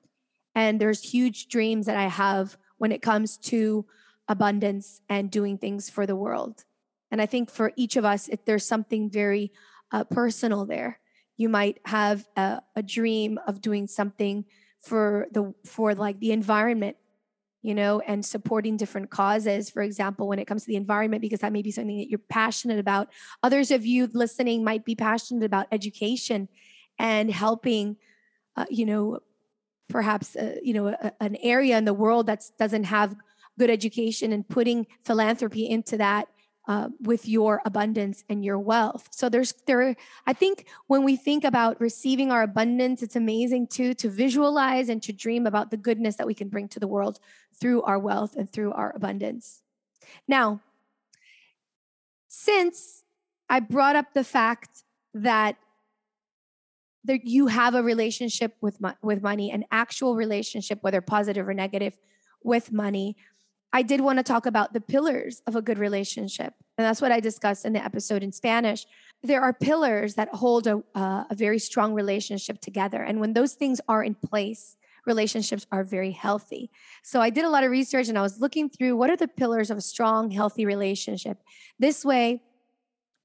And 0.54 0.80
there's 0.80 1.02
huge 1.02 1.49
dreams 1.49 1.87
that 1.87 1.97
I 1.97 2.09
have 2.09 2.57
when 2.78 2.92
it 2.92 3.02
comes 3.02 3.38
to 3.38 3.87
abundance 4.28 5.00
and 5.09 5.30
doing 5.30 5.57
things 5.57 5.88
for 5.88 6.04
the 6.04 6.16
world. 6.16 6.64
And 7.11 7.21
I 7.23 7.27
think 7.27 7.50
for 7.50 7.73
each 7.77 7.97
of 7.97 8.05
us, 8.05 8.29
if 8.29 8.45
there's 8.45 8.67
something 8.67 9.11
very 9.11 9.53
uh, 9.93 10.05
personal 10.05 10.67
there, 10.67 11.00
you 11.37 11.49
might 11.49 11.79
have 11.85 12.27
a, 12.37 12.61
a 12.77 12.83
dream 12.83 13.38
of 13.47 13.61
doing 13.61 13.87
something 13.87 14.45
for 14.81 15.27
the 15.33 15.55
for 15.65 15.95
like 15.95 16.21
the 16.21 16.33
environment 16.33 16.97
you 17.62 17.75
know, 17.75 18.00
and 18.07 18.25
supporting 18.25 18.77
different 18.77 19.11
causes, 19.11 19.69
for 19.69 19.83
example, 19.83 20.29
when 20.29 20.38
it 20.38 20.47
comes 20.47 20.62
to 20.62 20.69
the 20.69 20.77
environment, 20.77 21.21
because 21.21 21.41
that 21.41 21.53
may 21.53 21.62
be 21.62 21.73
something 21.73 21.99
that 21.99 22.09
you're 22.09 22.21
passionate 22.29 22.79
about. 22.79 23.09
Others 23.43 23.71
of 23.71 23.85
you 23.85 24.09
listening 24.12 24.62
might 24.62 24.85
be 24.85 24.95
passionate 24.95 25.45
about 25.45 25.67
education 25.73 26.49
and 26.99 27.31
helping, 27.31 27.97
uh, 28.57 28.67
you 28.71 28.87
know, 28.87 29.19
perhaps, 29.88 30.37
uh, 30.37 30.57
you 30.62 30.73
know, 30.73 30.88
a, 30.88 31.12
an 31.21 31.37
area 31.43 31.77
in 31.77 31.85
the 31.85 31.95
world 31.95 32.27
that 32.27 32.45
doesn't 32.59 32.85
have 32.85 33.17
good 33.59 33.71
education 33.71 34.33
and 34.33 34.49
putting 34.49 34.87
philanthropy 35.05 35.69
into 35.69 35.97
that 35.97 36.29
uh, 36.68 36.90
with 37.00 37.26
your 37.26 37.62
abundance 37.64 38.22
and 38.28 38.44
your 38.44 38.58
wealth. 38.58 39.08
So 39.10 39.28
there's 39.28 39.54
there. 39.66 39.96
I 40.26 40.32
think 40.34 40.66
when 40.87 41.02
we 41.02 41.16
think 41.16 41.42
about 41.44 41.80
receiving 41.80 42.30
our 42.30 42.42
abundance, 42.42 43.02
it's 43.02 43.16
amazing 43.16 43.68
too 43.68 43.94
to 43.94 44.08
visualize 44.10 44.90
and 44.90 45.02
to 45.02 45.12
dream 45.12 45.46
about 45.46 45.70
the 45.70 45.78
goodness 45.78 46.16
that 46.16 46.26
we 46.26 46.34
can 46.34 46.48
bring 46.48 46.68
to 46.68 46.78
the 46.78 46.87
world 46.87 47.18
through 47.58 47.82
our 47.82 47.98
wealth 47.98 48.37
and 48.37 48.50
through 48.52 48.72
our 48.72 48.94
abundance. 48.94 49.62
Now, 50.28 50.60
since 52.28 53.02
I 53.48 53.60
brought 53.60 53.96
up 53.96 54.12
the 54.12 54.25
fact 54.25 54.84
that 55.14 55.56
that 57.04 57.25
you 57.25 57.46
have 57.46 57.75
a 57.75 57.82
relationship 57.82 58.54
with 58.60 58.78
with 59.02 59.22
money, 59.22 59.50
an 59.50 59.64
actual 59.70 60.14
relationship, 60.16 60.78
whether 60.82 61.00
positive 61.00 61.48
or 61.48 61.54
negative, 61.54 61.96
with 62.42 62.72
money. 62.72 63.16
I 63.72 63.82
did 63.82 64.00
want 64.00 64.18
to 64.18 64.22
talk 64.22 64.46
about 64.46 64.72
the 64.72 64.80
pillars 64.80 65.42
of 65.46 65.54
a 65.54 65.62
good 65.62 65.78
relationship. 65.78 66.54
And 66.78 66.87
that's 66.87 67.02
what 67.02 67.12
I 67.12 67.20
discussed 67.20 67.64
in 67.64 67.72
the 67.72 67.84
episode 67.84 68.22
in 68.22 68.32
Spanish. 68.32 68.87
There 69.22 69.42
are 69.42 69.52
pillars 69.52 70.14
that 70.14 70.28
hold 70.28 70.66
a, 70.66 70.82
uh, 70.94 71.25
a 71.28 71.34
very 71.34 71.58
strong 71.58 71.92
relationship 71.92 72.60
together. 72.60 73.02
And 73.02 73.20
when 73.20 73.34
those 73.34 73.54
things 73.54 73.80
are 73.88 74.02
in 74.02 74.14
place, 74.14 74.76
relationships 75.06 75.66
are 75.72 75.84
very 75.84 76.12
healthy. 76.12 76.70
So 77.02 77.20
I 77.20 77.30
did 77.30 77.44
a 77.44 77.50
lot 77.50 77.64
of 77.64 77.70
research 77.70 78.08
and 78.08 78.18
I 78.18 78.22
was 78.22 78.40
looking 78.40 78.68
through 78.70 78.96
what 78.96 79.10
are 79.10 79.16
the 79.16 79.28
pillars 79.28 79.70
of 79.70 79.78
a 79.78 79.82
strong, 79.82 80.30
healthy 80.30 80.64
relationship. 80.64 81.38
This 81.78 82.04
way, 82.04 82.42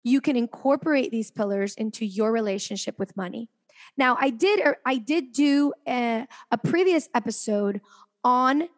you 0.04 0.20
can 0.20 0.36
incorporate 0.36 1.12
these 1.12 1.32
pillars 1.32 1.76
into 1.76 2.06
your 2.06 2.32
relationship 2.32 3.00
with 3.00 3.16
money. 3.16 3.50
Now, 3.98 4.18
I 4.20 4.30
did 4.32 4.62
I 4.86 4.98
did 4.98 5.32
do 5.32 5.74
a, 5.88 6.28
a 6.52 6.58
previous 6.58 7.10
episode 7.14 7.82
on 8.24 8.70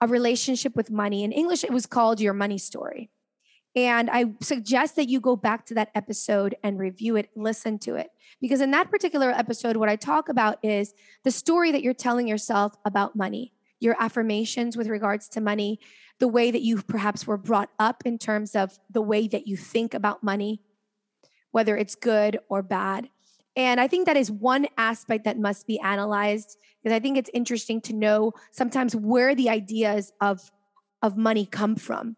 a 0.00 0.06
relationship 0.06 0.76
with 0.76 0.90
money. 0.90 1.24
In 1.24 1.32
English, 1.32 1.64
it 1.64 1.72
was 1.72 1.86
called 1.86 2.20
Your 2.20 2.32
Money 2.32 2.58
Story. 2.58 3.10
And 3.76 4.10
I 4.10 4.32
suggest 4.40 4.96
that 4.96 5.08
you 5.08 5.20
go 5.20 5.36
back 5.36 5.66
to 5.66 5.74
that 5.74 5.90
episode 5.94 6.56
and 6.62 6.78
review 6.78 7.16
it, 7.16 7.30
listen 7.36 7.78
to 7.80 7.96
it. 7.96 8.10
Because 8.40 8.60
in 8.60 8.70
that 8.72 8.90
particular 8.90 9.30
episode, 9.30 9.76
what 9.76 9.88
I 9.88 9.96
talk 9.96 10.28
about 10.28 10.58
is 10.64 10.94
the 11.22 11.30
story 11.30 11.70
that 11.72 11.82
you're 11.82 11.94
telling 11.94 12.26
yourself 12.26 12.74
about 12.84 13.14
money, 13.14 13.52
your 13.78 13.94
affirmations 13.98 14.76
with 14.76 14.88
regards 14.88 15.28
to 15.30 15.40
money, 15.40 15.78
the 16.18 16.28
way 16.28 16.50
that 16.50 16.62
you 16.62 16.82
perhaps 16.82 17.26
were 17.26 17.36
brought 17.36 17.70
up 17.78 18.02
in 18.04 18.18
terms 18.18 18.56
of 18.56 18.78
the 18.90 19.02
way 19.02 19.28
that 19.28 19.46
you 19.46 19.56
think 19.56 19.94
about 19.94 20.24
money, 20.24 20.60
whether 21.52 21.76
it's 21.76 21.94
good 21.94 22.40
or 22.48 22.62
bad. 22.62 23.08
And 23.58 23.80
I 23.80 23.88
think 23.88 24.06
that 24.06 24.16
is 24.16 24.30
one 24.30 24.68
aspect 24.78 25.24
that 25.24 25.36
must 25.36 25.66
be 25.66 25.80
analyzed 25.80 26.56
because 26.80 26.94
I 26.94 27.00
think 27.00 27.18
it's 27.18 27.28
interesting 27.34 27.80
to 27.82 27.92
know 27.92 28.32
sometimes 28.52 28.94
where 28.94 29.34
the 29.34 29.50
ideas 29.50 30.12
of, 30.20 30.40
of 31.02 31.16
money 31.16 31.44
come 31.44 31.74
from. 31.74 32.14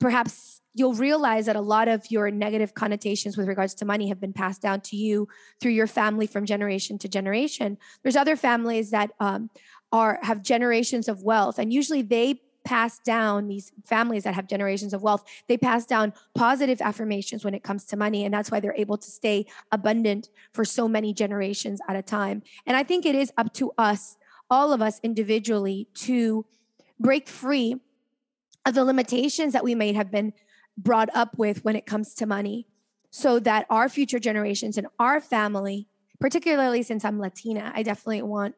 Perhaps 0.00 0.62
you'll 0.72 0.94
realize 0.94 1.44
that 1.46 1.54
a 1.54 1.60
lot 1.60 1.86
of 1.86 2.10
your 2.10 2.30
negative 2.30 2.72
connotations 2.72 3.36
with 3.36 3.46
regards 3.46 3.74
to 3.74 3.84
money 3.84 4.08
have 4.08 4.22
been 4.22 4.32
passed 4.32 4.62
down 4.62 4.80
to 4.80 4.96
you 4.96 5.28
through 5.60 5.72
your 5.72 5.86
family 5.86 6.26
from 6.26 6.46
generation 6.46 6.98
to 6.98 7.08
generation. 7.08 7.76
There's 8.02 8.16
other 8.16 8.34
families 8.34 8.90
that 8.90 9.10
um, 9.20 9.50
are 9.92 10.18
have 10.22 10.42
generations 10.42 11.08
of 11.08 11.22
wealth, 11.22 11.58
and 11.58 11.72
usually 11.72 12.02
they 12.02 12.40
pass 12.64 12.98
down 12.98 13.48
these 13.48 13.72
families 13.84 14.24
that 14.24 14.34
have 14.34 14.46
generations 14.46 14.94
of 14.94 15.02
wealth. 15.02 15.24
They 15.48 15.56
pass 15.56 15.84
down 15.84 16.12
positive 16.34 16.80
affirmations 16.80 17.44
when 17.44 17.54
it 17.54 17.62
comes 17.62 17.84
to 17.86 17.96
money 17.96 18.24
and 18.24 18.32
that's 18.32 18.50
why 18.50 18.60
they're 18.60 18.74
able 18.76 18.98
to 18.98 19.10
stay 19.10 19.46
abundant 19.70 20.30
for 20.52 20.64
so 20.64 20.88
many 20.88 21.12
generations 21.12 21.80
at 21.88 21.96
a 21.96 22.02
time. 22.02 22.42
And 22.66 22.76
i 22.76 22.82
think 22.82 23.06
it 23.06 23.14
is 23.14 23.32
up 23.36 23.52
to 23.54 23.72
us 23.78 24.16
all 24.50 24.72
of 24.72 24.82
us 24.82 25.00
individually 25.02 25.88
to 25.94 26.44
break 27.00 27.28
free 27.28 27.80
of 28.64 28.74
the 28.74 28.84
limitations 28.84 29.52
that 29.52 29.64
we 29.64 29.74
may 29.74 29.92
have 29.92 30.10
been 30.10 30.32
brought 30.76 31.08
up 31.14 31.36
with 31.38 31.64
when 31.64 31.76
it 31.76 31.86
comes 31.86 32.14
to 32.14 32.26
money 32.26 32.66
so 33.10 33.38
that 33.38 33.66
our 33.70 33.88
future 33.88 34.18
generations 34.18 34.76
and 34.76 34.86
our 34.98 35.20
family 35.20 35.88
particularly 36.20 36.82
since 36.82 37.04
i'm 37.04 37.18
latina 37.18 37.72
i 37.74 37.82
definitely 37.82 38.22
want 38.22 38.54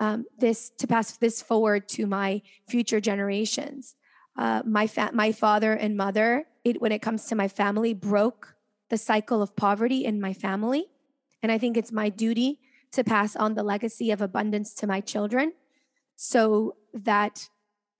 um, 0.00 0.24
this 0.38 0.70
to 0.78 0.86
pass 0.86 1.16
this 1.18 1.40
forward 1.42 1.88
to 1.90 2.06
my 2.06 2.42
future 2.68 3.00
generations. 3.00 3.94
Uh, 4.36 4.62
my 4.64 4.86
fa- 4.86 5.10
my 5.12 5.30
father 5.30 5.74
and 5.74 5.96
mother, 5.96 6.46
it, 6.64 6.80
when 6.80 6.90
it 6.90 7.02
comes 7.02 7.26
to 7.26 7.34
my 7.34 7.46
family, 7.46 7.92
broke 7.94 8.54
the 8.88 8.98
cycle 8.98 9.42
of 9.42 9.54
poverty 9.54 10.04
in 10.04 10.20
my 10.20 10.32
family, 10.32 10.86
and 11.42 11.52
I 11.52 11.58
think 11.58 11.76
it's 11.76 11.92
my 11.92 12.08
duty 12.08 12.58
to 12.92 13.04
pass 13.04 13.36
on 13.36 13.54
the 13.54 13.62
legacy 13.62 14.10
of 14.10 14.20
abundance 14.20 14.74
to 14.74 14.86
my 14.86 15.00
children, 15.00 15.52
so 16.16 16.76
that 16.94 17.48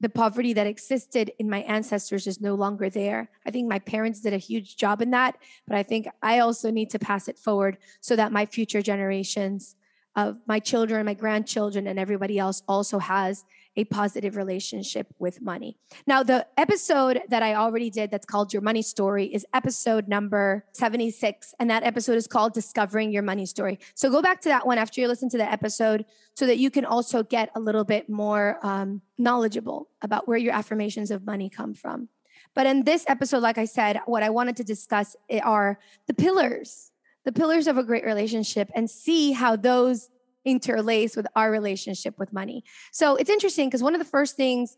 the 0.00 0.08
poverty 0.08 0.54
that 0.54 0.66
existed 0.66 1.30
in 1.38 1.50
my 1.50 1.60
ancestors 1.60 2.26
is 2.26 2.40
no 2.40 2.54
longer 2.54 2.88
there. 2.88 3.28
I 3.44 3.50
think 3.50 3.68
my 3.68 3.78
parents 3.78 4.22
did 4.22 4.32
a 4.32 4.38
huge 4.38 4.78
job 4.78 5.02
in 5.02 5.10
that, 5.10 5.36
but 5.68 5.76
I 5.76 5.82
think 5.82 6.08
I 6.22 6.38
also 6.38 6.70
need 6.70 6.88
to 6.90 6.98
pass 6.98 7.28
it 7.28 7.38
forward 7.38 7.76
so 8.00 8.16
that 8.16 8.32
my 8.32 8.46
future 8.46 8.80
generations 8.80 9.76
of 10.16 10.38
my 10.46 10.58
children, 10.58 11.06
my 11.06 11.14
grandchildren, 11.14 11.86
and 11.86 11.98
everybody 11.98 12.38
else 12.38 12.62
also 12.66 12.98
has 12.98 13.44
a 13.76 13.84
positive 13.84 14.36
relationship 14.36 15.06
with 15.18 15.40
money. 15.40 15.76
Now, 16.06 16.22
the 16.22 16.46
episode 16.56 17.20
that 17.28 17.42
I 17.42 17.54
already 17.54 17.88
did 17.88 18.10
that's 18.10 18.26
called 18.26 18.52
Your 18.52 18.62
Money 18.62 18.82
Story 18.82 19.26
is 19.26 19.46
episode 19.54 20.08
number 20.08 20.64
76. 20.72 21.54
And 21.60 21.70
that 21.70 21.84
episode 21.84 22.16
is 22.16 22.26
called 22.26 22.52
Discovering 22.52 23.12
Your 23.12 23.22
Money 23.22 23.46
Story. 23.46 23.78
So 23.94 24.10
go 24.10 24.20
back 24.20 24.40
to 24.42 24.48
that 24.48 24.66
one 24.66 24.78
after 24.78 25.00
you 25.00 25.06
listen 25.06 25.28
to 25.30 25.38
the 25.38 25.50
episode 25.50 26.04
so 26.34 26.46
that 26.46 26.58
you 26.58 26.70
can 26.70 26.84
also 26.84 27.22
get 27.22 27.50
a 27.54 27.60
little 27.60 27.84
bit 27.84 28.08
more 28.08 28.58
um, 28.62 29.02
knowledgeable 29.18 29.88
about 30.02 30.26
where 30.26 30.38
your 30.38 30.52
affirmations 30.52 31.12
of 31.12 31.24
money 31.24 31.48
come 31.48 31.72
from. 31.72 32.08
But 32.54 32.66
in 32.66 32.82
this 32.82 33.04
episode, 33.06 33.42
like 33.42 33.58
I 33.58 33.64
said, 33.64 34.00
what 34.06 34.24
I 34.24 34.30
wanted 34.30 34.56
to 34.56 34.64
discuss 34.64 35.14
are 35.42 35.78
the 36.08 36.14
pillars 36.14 36.90
the 37.24 37.32
pillars 37.32 37.66
of 37.66 37.76
a 37.76 37.84
great 37.84 38.04
relationship 38.04 38.70
and 38.74 38.90
see 38.90 39.32
how 39.32 39.56
those 39.56 40.08
interlace 40.44 41.16
with 41.16 41.26
our 41.36 41.50
relationship 41.50 42.18
with 42.18 42.32
money. 42.32 42.64
So 42.92 43.16
it's 43.16 43.30
interesting 43.30 43.68
because 43.68 43.82
one 43.82 43.94
of 43.94 43.98
the 43.98 44.06
first 44.06 44.36
things, 44.36 44.76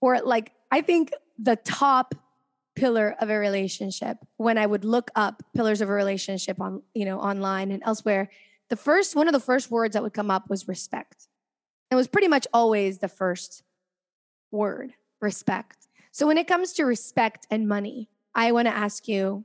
or 0.00 0.20
like, 0.20 0.52
I 0.70 0.80
think 0.80 1.12
the 1.38 1.56
top 1.56 2.14
pillar 2.74 3.14
of 3.20 3.30
a 3.30 3.38
relationship 3.38 4.16
when 4.38 4.58
I 4.58 4.66
would 4.66 4.84
look 4.84 5.10
up 5.14 5.42
pillars 5.54 5.80
of 5.80 5.88
a 5.88 5.92
relationship 5.92 6.60
on, 6.60 6.82
you 6.94 7.04
know, 7.04 7.20
online 7.20 7.70
and 7.70 7.82
elsewhere, 7.84 8.28
the 8.70 8.76
first 8.76 9.14
one 9.14 9.28
of 9.28 9.32
the 9.32 9.40
first 9.40 9.70
words 9.70 9.92
that 9.92 10.02
would 10.02 10.14
come 10.14 10.30
up 10.30 10.48
was 10.48 10.66
respect. 10.66 11.28
It 11.90 11.94
was 11.94 12.08
pretty 12.08 12.28
much 12.28 12.46
always 12.52 12.98
the 12.98 13.08
first 13.08 13.62
word, 14.50 14.94
respect. 15.20 15.86
So 16.10 16.26
when 16.26 16.38
it 16.38 16.48
comes 16.48 16.72
to 16.74 16.84
respect 16.84 17.46
and 17.50 17.68
money, 17.68 18.08
I 18.34 18.52
want 18.52 18.66
to 18.66 18.74
ask 18.74 19.06
you, 19.08 19.44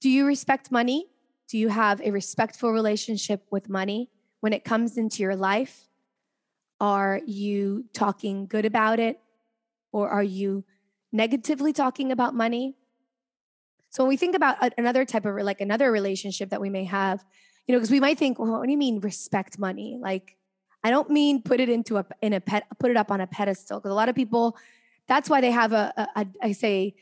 do 0.00 0.08
you 0.08 0.26
respect 0.26 0.72
money? 0.72 1.06
Do 1.52 1.58
you 1.58 1.68
have 1.68 2.00
a 2.00 2.10
respectful 2.10 2.72
relationship 2.72 3.46
with 3.50 3.68
money 3.68 4.08
when 4.40 4.54
it 4.54 4.64
comes 4.64 4.96
into 4.96 5.22
your 5.22 5.36
life? 5.36 5.86
Are 6.80 7.20
you 7.26 7.84
talking 7.92 8.46
good 8.46 8.64
about 8.64 8.98
it? 8.98 9.20
Or 9.92 10.08
are 10.08 10.22
you 10.22 10.64
negatively 11.12 11.74
talking 11.74 12.10
about 12.10 12.34
money? 12.34 12.74
So 13.90 14.02
when 14.02 14.08
we 14.08 14.16
think 14.16 14.34
about 14.34 14.56
another 14.78 15.04
type 15.04 15.26
of 15.26 15.34
like 15.44 15.60
another 15.60 15.92
relationship 15.92 16.48
that 16.48 16.60
we 16.62 16.70
may 16.70 16.84
have, 16.84 17.22
you 17.66 17.74
know, 17.74 17.78
because 17.80 17.90
we 17.90 18.00
might 18.00 18.18
think, 18.18 18.38
well, 18.38 18.52
what 18.52 18.64
do 18.64 18.70
you 18.70 18.78
mean 18.78 19.00
respect 19.00 19.58
money? 19.58 19.98
Like, 20.00 20.38
I 20.82 20.90
don't 20.90 21.10
mean 21.10 21.42
put 21.42 21.60
it 21.60 21.68
into 21.68 21.98
a 21.98 22.06
in 22.22 22.32
a 22.32 22.40
pet 22.40 22.64
put 22.78 22.90
it 22.90 22.96
up 22.96 23.10
on 23.10 23.20
a 23.20 23.26
pedestal 23.26 23.78
because 23.78 23.90
a 23.90 23.94
lot 23.94 24.08
of 24.08 24.14
people 24.14 24.56
that's 25.06 25.28
why 25.28 25.42
they 25.42 25.50
have 25.50 25.74
a, 25.74 25.92
a, 25.98 26.20
a 26.22 26.26
I 26.40 26.52
say 26.52 26.94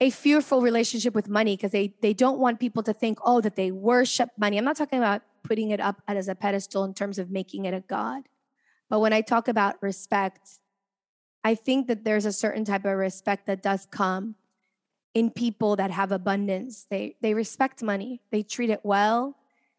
a 0.00 0.10
fearful 0.10 0.60
relationship 0.62 1.14
with 1.14 1.28
money 1.28 1.56
because 1.56 1.72
they 1.72 1.94
they 2.00 2.14
don't 2.14 2.38
want 2.38 2.60
people 2.60 2.82
to 2.82 2.92
think 2.92 3.18
oh 3.24 3.40
that 3.40 3.56
they 3.56 3.70
worship 3.70 4.30
money 4.38 4.56
i'm 4.56 4.64
not 4.64 4.76
talking 4.76 4.98
about 4.98 5.22
putting 5.42 5.70
it 5.70 5.80
up 5.80 6.02
as 6.06 6.28
a 6.28 6.34
pedestal 6.34 6.84
in 6.84 6.94
terms 6.94 7.18
of 7.18 7.30
making 7.30 7.64
it 7.64 7.74
a 7.74 7.80
god 7.80 8.22
but 8.88 9.00
when 9.00 9.12
i 9.12 9.20
talk 9.20 9.48
about 9.48 9.82
respect 9.82 10.60
I 11.44 11.54
think 11.54 11.86
that 11.86 12.04
there's 12.04 12.26
a 12.26 12.32
certain 12.32 12.64
type 12.64 12.84
of 12.84 12.96
respect 12.96 13.46
that 13.46 13.62
does 13.62 13.86
come 13.90 14.34
in 15.14 15.30
people 15.30 15.76
that 15.76 15.90
have 15.90 16.12
abundance. 16.12 16.86
They 16.90 17.16
they 17.22 17.34
respect 17.34 17.82
money. 17.82 18.20
They 18.30 18.42
treat 18.42 18.70
it 18.70 18.80
well. 18.82 19.36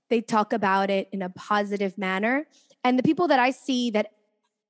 They 0.09 0.21
talk 0.21 0.53
about 0.53 0.89
it 0.89 1.09
in 1.11 1.21
a 1.21 1.29
positive 1.29 1.97
manner. 1.97 2.47
And 2.83 2.97
the 2.97 3.03
people 3.03 3.27
that 3.27 3.39
I 3.39 3.51
see 3.51 3.91
that 3.91 4.13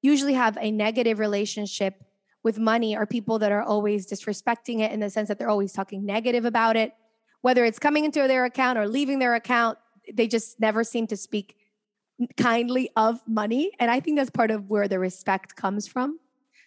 usually 0.01 0.33
have 0.33 0.57
a 0.59 0.71
negative 0.71 1.19
relationship 1.19 2.03
with 2.43 2.57
money 2.57 2.95
are 2.95 3.05
people 3.05 3.39
that 3.39 3.51
are 3.51 3.63
always 3.63 4.07
disrespecting 4.07 4.79
it 4.79 4.91
in 4.91 4.99
the 4.99 5.09
sense 5.09 5.27
that 5.27 5.37
they're 5.37 5.49
always 5.49 5.73
talking 5.73 6.05
negative 6.05 6.45
about 6.45 6.75
it. 6.75 6.93
Whether 7.41 7.65
it's 7.65 7.79
coming 7.79 8.05
into 8.05 8.27
their 8.27 8.45
account 8.45 8.77
or 8.77 8.87
leaving 8.87 9.19
their 9.19 9.35
account, 9.35 9.77
they 10.13 10.27
just 10.27 10.59
never 10.59 10.83
seem 10.83 11.07
to 11.07 11.17
speak 11.17 11.55
kindly 12.37 12.89
of 12.95 13.21
money. 13.27 13.71
And 13.79 13.89
I 13.89 13.99
think 13.99 14.17
that's 14.17 14.29
part 14.29 14.51
of 14.51 14.69
where 14.69 14.87
the 14.87 14.99
respect 14.99 15.55
comes 15.55 15.87
from. 15.87 16.19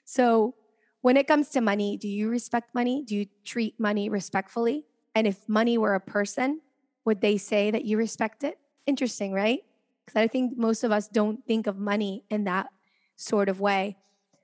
So 0.05 0.55
when 1.03 1.17
it 1.17 1.27
comes 1.27 1.49
to 1.51 1.61
money, 1.61 1.97
do 1.97 2.09
you 2.09 2.29
respect 2.29 2.75
money? 2.75 3.03
Do 3.07 3.17
you 3.17 3.27
treat 3.45 3.79
money 3.79 4.09
respectfully? 4.09 4.85
And 5.15 5.27
if 5.27 5.49
money 5.49 5.77
were 5.77 5.95
a 5.95 6.01
person, 6.01 6.61
would 7.05 7.21
they 7.21 7.37
say 7.37 7.71
that 7.71 7.85
you 7.85 7.99
respect 7.99 8.45
it? 8.45 8.59
Interesting, 8.87 9.33
right? 9.33 9.61
Because 10.07 10.21
I 10.21 10.29
think 10.29 10.57
most 10.57 10.85
of 10.85 10.93
us 10.93 11.09
don't 11.09 11.45
think 11.47 11.67
of 11.67 11.79
money 11.79 12.25
in 12.31 12.45
that 12.45 12.69
sort 13.17 13.49
of 13.49 13.61
way. 13.61 13.97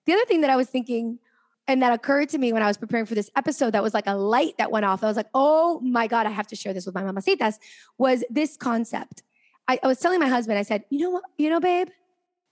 The 0.09 0.15
other 0.15 0.25
thing 0.25 0.41
that 0.41 0.49
I 0.49 0.57
was 0.57 0.69
thinking 0.69 1.19
and 1.67 1.83
that 1.83 1.93
occurred 1.93 2.31
to 2.31 2.39
me 2.39 2.51
when 2.51 2.63
I 2.63 2.67
was 2.67 2.79
preparing 2.79 3.05
for 3.05 3.15
this 3.15 3.31
episode 3.37 3.73
that 3.73 3.83
was 3.83 3.93
like 3.93 4.07
a 4.07 4.17
light 4.17 4.55
that 4.57 4.71
went 4.71 4.87
off. 4.87 5.05
I 5.05 5.07
was 5.07 5.19
like, 5.19 5.29
oh 5.35 5.81
my 5.81 6.07
God, 6.07 6.25
I 6.25 6.31
have 6.31 6.47
to 6.47 6.57
share 6.57 6.73
this 6.73 6.87
with 6.87 6.95
my 6.95 7.03
mamacitas, 7.03 7.57
was 7.99 8.25
this 8.31 8.57
concept. 8.57 9.23
I, 9.69 9.79
I 9.83 9.87
was 9.87 9.99
telling 9.99 10.19
my 10.19 10.29
husband, 10.29 10.59
I 10.59 10.63
said, 10.63 10.85
you 10.89 11.01
know 11.01 11.11
what, 11.11 11.25
you 11.37 11.51
know, 11.51 11.61
babe, 11.61 11.89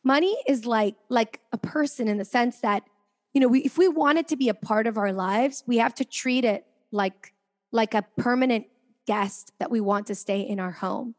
money 0.05 0.37
is 0.47 0.67
like 0.67 0.97
like 1.09 1.41
a 1.51 1.57
person 1.57 2.09
in 2.09 2.19
the 2.19 2.27
sense 2.27 2.61
that 2.61 2.83
you 3.33 3.41
know, 3.41 3.49
we, 3.49 3.61
if 3.61 3.79
we 3.79 3.89
want 3.89 4.19
it 4.19 4.29
to 4.29 4.37
be 4.37 4.51
a 4.51 4.55
part 4.55 4.87
of 4.87 4.99
our 4.99 5.13
lives, 5.13 5.65
we 5.67 5.79
have 5.79 5.95
to 5.95 6.05
treat 6.05 6.45
it 6.45 6.67
like 6.93 7.33
like 7.73 7.95
a 7.95 8.03
permanent 8.19 8.67
guest 9.07 9.53
that 9.61 9.71
we 9.71 9.81
want 9.81 10.09
to 10.09 10.15
stay 10.15 10.43
in 10.43 10.61
our 10.61 10.73
home. 10.73 11.15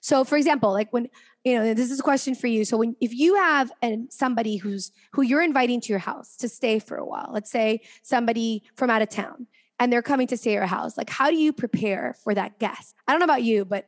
So, 0.00 0.24
for 0.24 0.36
example, 0.36 0.72
like 0.72 0.92
when 0.92 1.08
you 1.44 1.54
know, 1.54 1.72
this 1.72 1.90
is 1.90 1.98
a 1.98 2.02
question 2.02 2.34
for 2.34 2.48
you. 2.48 2.64
So, 2.64 2.76
when 2.76 2.96
if 3.00 3.14
you 3.14 3.36
have 3.36 3.72
an, 3.82 4.08
somebody 4.10 4.56
who's 4.56 4.92
who 5.12 5.22
you're 5.22 5.42
inviting 5.42 5.80
to 5.80 5.88
your 5.88 5.98
house 5.98 6.36
to 6.36 6.48
stay 6.48 6.78
for 6.78 6.96
a 6.96 7.04
while, 7.04 7.30
let's 7.32 7.50
say 7.50 7.80
somebody 8.02 8.64
from 8.76 8.90
out 8.90 9.02
of 9.02 9.08
town, 9.08 9.46
and 9.78 9.92
they're 9.92 10.02
coming 10.02 10.26
to 10.28 10.36
stay 10.36 10.52
at 10.52 10.54
your 10.54 10.66
house, 10.66 10.96
like 10.98 11.10
how 11.10 11.30
do 11.30 11.36
you 11.36 11.52
prepare 11.52 12.14
for 12.22 12.34
that 12.34 12.58
guest? 12.58 12.94
I 13.08 13.12
don't 13.12 13.20
know 13.20 13.24
about 13.24 13.42
you, 13.42 13.64
but 13.64 13.86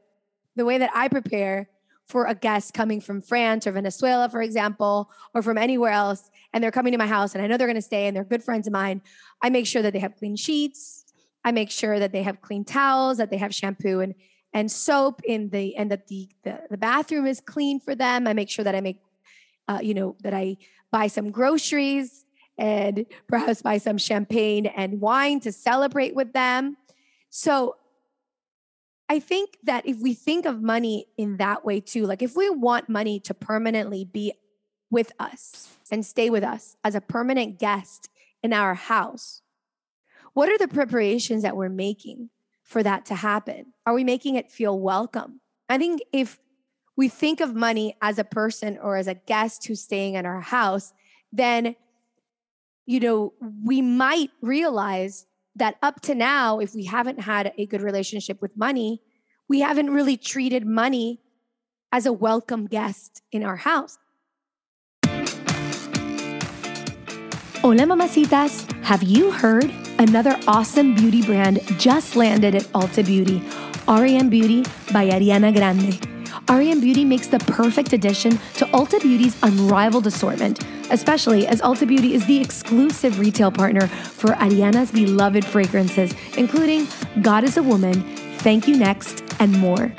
the 0.57 0.65
way 0.65 0.79
that 0.79 0.91
I 0.95 1.09
prepare 1.09 1.69
for 2.07 2.27
a 2.27 2.35
guest 2.35 2.75
coming 2.75 3.01
from 3.01 3.23
France 3.23 3.67
or 3.67 3.73
Venezuela, 3.73 4.29
for 4.29 4.43
example, 4.43 5.11
or 5.35 5.43
from 5.43 5.57
anywhere 5.57 5.93
else, 5.93 6.31
and 6.53 6.63
they're 6.63 6.71
coming 6.71 6.93
to 6.93 6.99
my 6.99 7.07
house 7.07 7.35
and 7.35 7.43
I 7.43 7.47
know 7.47 7.57
they're 7.57 7.67
going 7.67 7.77
to 7.77 7.83
stay 7.83 8.07
and 8.07 8.17
they're 8.17 8.25
good 8.25 8.43
friends 8.43 8.67
of 8.67 8.73
mine, 8.73 9.03
I 9.43 9.51
make 9.51 9.67
sure 9.67 9.83
that 9.83 9.93
they 9.93 9.99
have 10.01 10.17
clean 10.17 10.37
sheets. 10.37 11.03
I 11.45 11.53
make 11.53 11.71
sure 11.71 11.99
that 11.99 12.13
they 12.13 12.23
have 12.23 12.41
clean 12.41 12.65
towels, 12.65 13.19
that 13.19 13.31
they 13.31 13.37
have 13.37 13.55
shampoo 13.55 14.01
and 14.01 14.15
and 14.52 14.71
soap 14.71 15.23
in 15.25 15.49
the 15.50 15.76
and 15.76 15.90
that 15.90 16.09
the 16.09 16.28
the, 16.42 16.61
the 16.71 16.76
bathroom 16.76 17.26
is 17.26 17.40
clean 17.40 17.80
for 17.80 17.94
them. 17.94 18.26
I 18.26 18.32
make 18.32 18.50
sure 18.50 18.64
that 18.64 18.75
I 18.75 18.80
make 18.80 19.00
uh, 19.68 19.80
you 19.82 19.94
know 19.94 20.16
that 20.23 20.35
I 20.35 20.56
buy 20.90 21.06
some 21.06 21.30
groceries 21.30 22.25
and 22.59 23.06
perhaps 23.28 23.62
buy 23.62 23.78
some 23.78 23.99
champagne 23.99 24.66
and 24.66 25.00
wine 25.00 25.40
to 25.40 25.52
celebrate 25.52 26.14
with 26.14 26.32
them. 26.32 26.76
So 27.30 27.76
I 29.09 29.21
think 29.21 29.59
that 29.64 29.87
if 29.87 29.99
we 29.99 30.14
think 30.14 30.47
of 30.47 30.62
money 30.62 31.06
in 31.16 31.37
that 31.38 31.64
way 31.64 31.80
too, 31.80 32.06
like 32.06 32.23
if 32.23 32.37
we 32.37 32.49
want 32.50 32.88
money 32.88 33.21
to 33.21 33.35
permanently 33.35 34.04
be 34.04 34.32
with 34.90 35.12
us 35.18 35.68
and 35.90 36.04
stay 36.04 36.30
with 36.30 36.44
us 36.44 36.76
as 36.85 36.94
a 36.94 37.00
permanent 37.00 37.59
guest 37.59 38.09
in 38.42 38.52
our 38.52 38.75
house, 38.75 39.42
what 40.35 40.49
are 40.49 40.59
the 40.59 40.68
preparations 40.68 41.42
that 41.42 41.56
we're 41.56 41.68
making 41.68 42.30
for 42.73 42.83
that 42.83 43.07
to 43.07 43.14
happen? 43.14 43.67
Are 43.87 43.95
we 43.95 44.02
making 44.02 44.37
it 44.37 44.50
feel 44.50 44.81
welcome? 44.81 45.41
I 45.69 45.79
think 45.79 46.00
if 46.12 46.41
we 46.97 47.09
think 47.09 47.41
of 47.41 47.55
money 47.55 47.97
as 48.02 48.19
a 48.19 48.25
person 48.25 48.78
or 48.82 48.97
as 48.97 49.06
a 49.06 49.15
guest 49.15 49.67
who's 49.67 49.82
staying 49.82 50.15
in 50.15 50.26
our 50.26 50.41
house, 50.41 50.93
then 51.32 51.76
you 52.87 52.99
know, 52.99 53.32
we 53.65 53.80
might 53.80 54.30
realize 54.41 55.26
that 55.54 55.76
up 55.82 56.00
to 56.00 56.15
now, 56.15 56.58
if 56.58 56.75
we 56.75 56.85
haven't 56.85 57.21
had 57.21 57.52
a 57.56 57.67
good 57.67 57.82
relationship 57.82 58.41
with 58.43 58.56
money, 58.56 59.02
we 59.49 59.61
haven't 59.61 59.91
really 59.91 60.17
treated 60.17 60.67
money 60.67 61.21
as 61.93 62.06
a 62.06 62.13
welcome 62.13 62.67
guest 62.67 63.23
in 63.30 63.45
our 63.45 63.56
house. 63.56 63.99
Hola, 67.61 67.85
mamacitas. 67.85 68.71
Have 68.82 69.02
you 69.02 69.30
heard? 69.30 69.71
Another 69.99 70.39
awesome 70.49 70.95
beauty 70.95 71.23
brand 71.23 71.61
just 71.78 72.17
landed 72.17 72.55
at 72.55 72.63
Ulta 72.73 73.05
Beauty, 73.05 73.43
REM 73.87 74.28
Beauty 74.31 74.63
by 74.93 75.09
Ariana 75.09 75.55
Grande. 75.55 75.99
REM 76.49 76.81
Beauty 76.81 77.05
makes 77.05 77.28
the 77.28 77.39
perfect 77.39 77.93
addition 77.93 78.33
to 78.55 78.65
Ulta 78.67 79.00
Beauty's 79.00 79.37
unrivaled 79.43 80.07
assortment, 80.07 80.65
especially 80.91 81.47
as 81.47 81.61
Ulta 81.61 81.87
Beauty 81.87 82.15
is 82.15 82.26
the 82.26 82.41
exclusive 82.41 83.19
retail 83.19 83.50
partner 83.50 83.87
for 83.87 84.31
Ariana's 84.31 84.91
beloved 84.91 85.45
fragrances, 85.45 86.15
including 86.37 86.89
God 87.23 87.45
is 87.45 87.57
a 87.57 87.63
Woman, 87.63 88.02
Thank 88.39 88.67
You 88.67 88.76
Next, 88.76 89.23
and 89.39 89.52
more. 89.59 89.93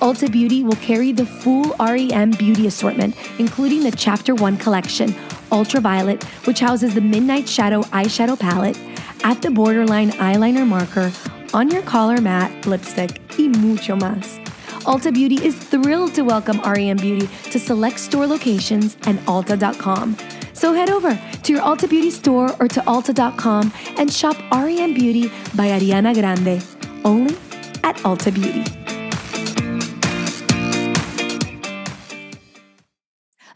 Ulta 0.00 0.32
Beauty 0.32 0.64
will 0.64 0.76
carry 0.76 1.12
the 1.12 1.26
full 1.26 1.74
REM 1.78 2.30
beauty 2.32 2.66
assortment, 2.66 3.14
including 3.38 3.82
the 3.82 3.90
Chapter 3.90 4.34
1 4.34 4.56
collection, 4.56 5.14
Ultraviolet, 5.52 6.24
which 6.46 6.60
houses 6.60 6.94
the 6.94 7.02
Midnight 7.02 7.46
Shadow 7.46 7.82
eyeshadow 7.82 8.38
palette, 8.38 8.78
At 9.22 9.42
the 9.42 9.50
Borderline 9.50 10.12
eyeliner 10.12 10.66
marker, 10.66 11.12
On 11.52 11.70
Your 11.70 11.82
Collar 11.82 12.20
matte 12.20 12.66
lipstick, 12.66 13.20
y 13.38 13.48
mucho 13.48 13.94
más. 13.94 14.38
Ulta 14.84 15.12
Beauty 15.12 15.44
is 15.44 15.54
thrilled 15.54 16.14
to 16.14 16.22
welcome 16.22 16.58
REM 16.60 16.96
Beauty 16.96 17.28
to 17.50 17.58
select 17.58 18.00
store 18.00 18.26
locations 18.26 18.96
and 19.02 19.18
Ulta.com. 19.20 20.16
So 20.54 20.72
head 20.72 20.88
over 20.88 21.18
to 21.42 21.52
your 21.52 21.60
Ulta 21.62 21.88
Beauty 21.88 22.10
store 22.10 22.50
or 22.60 22.68
to 22.68 22.80
Ulta.com 22.80 23.72
and 23.98 24.10
shop 24.12 24.36
REM 24.50 24.94
Beauty 24.94 25.28
by 25.54 25.68
Ariana 25.68 26.14
Grande, 26.14 26.64
only 27.04 27.36
at 27.84 27.96
Ulta 27.98 28.32
Beauty. 28.32 28.64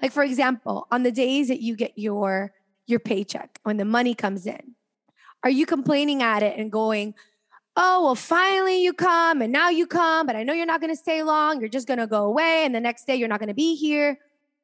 Like 0.03 0.12
for 0.12 0.22
example, 0.22 0.87
on 0.90 1.03
the 1.05 1.12
days 1.12 1.48
that 1.48 1.61
you 1.61 1.74
get 1.74 1.92
your 1.96 2.53
your 2.87 3.00
paycheck, 3.00 3.59
when 3.62 3.79
the 3.79 3.87
money 3.87 4.14
comes 4.14 4.46
in, 4.46 4.74
are 5.44 5.50
you 5.50 5.66
complaining 5.66 6.22
at 6.22 6.42
it 6.42 6.59
and 6.59 6.72
going, 6.72 7.14
"Oh, 7.76 8.04
well 8.04 8.14
finally 8.14 8.83
you 8.83 8.92
come 8.92 9.42
and 9.42 9.52
now 9.52 9.68
you 9.68 9.87
come, 9.87 10.26
but 10.26 10.37
I 10.37 10.42
know 10.42 10.54
you're 10.54 10.66
not 10.66 10.80
going 10.80 10.92
to 10.92 10.96
stay 10.96 11.22
long. 11.22 11.61
You're 11.61 11.68
just 11.68 11.87
going 11.87 12.00
to 12.00 12.07
go 12.07 12.24
away 12.24 12.64
and 12.64 12.74
the 12.74 12.80
next 12.80 13.07
day 13.07 13.14
you're 13.14 13.28
not 13.28 13.40
going 13.40 13.48
to 13.48 13.54
be 13.54 13.76
here." 13.76 14.18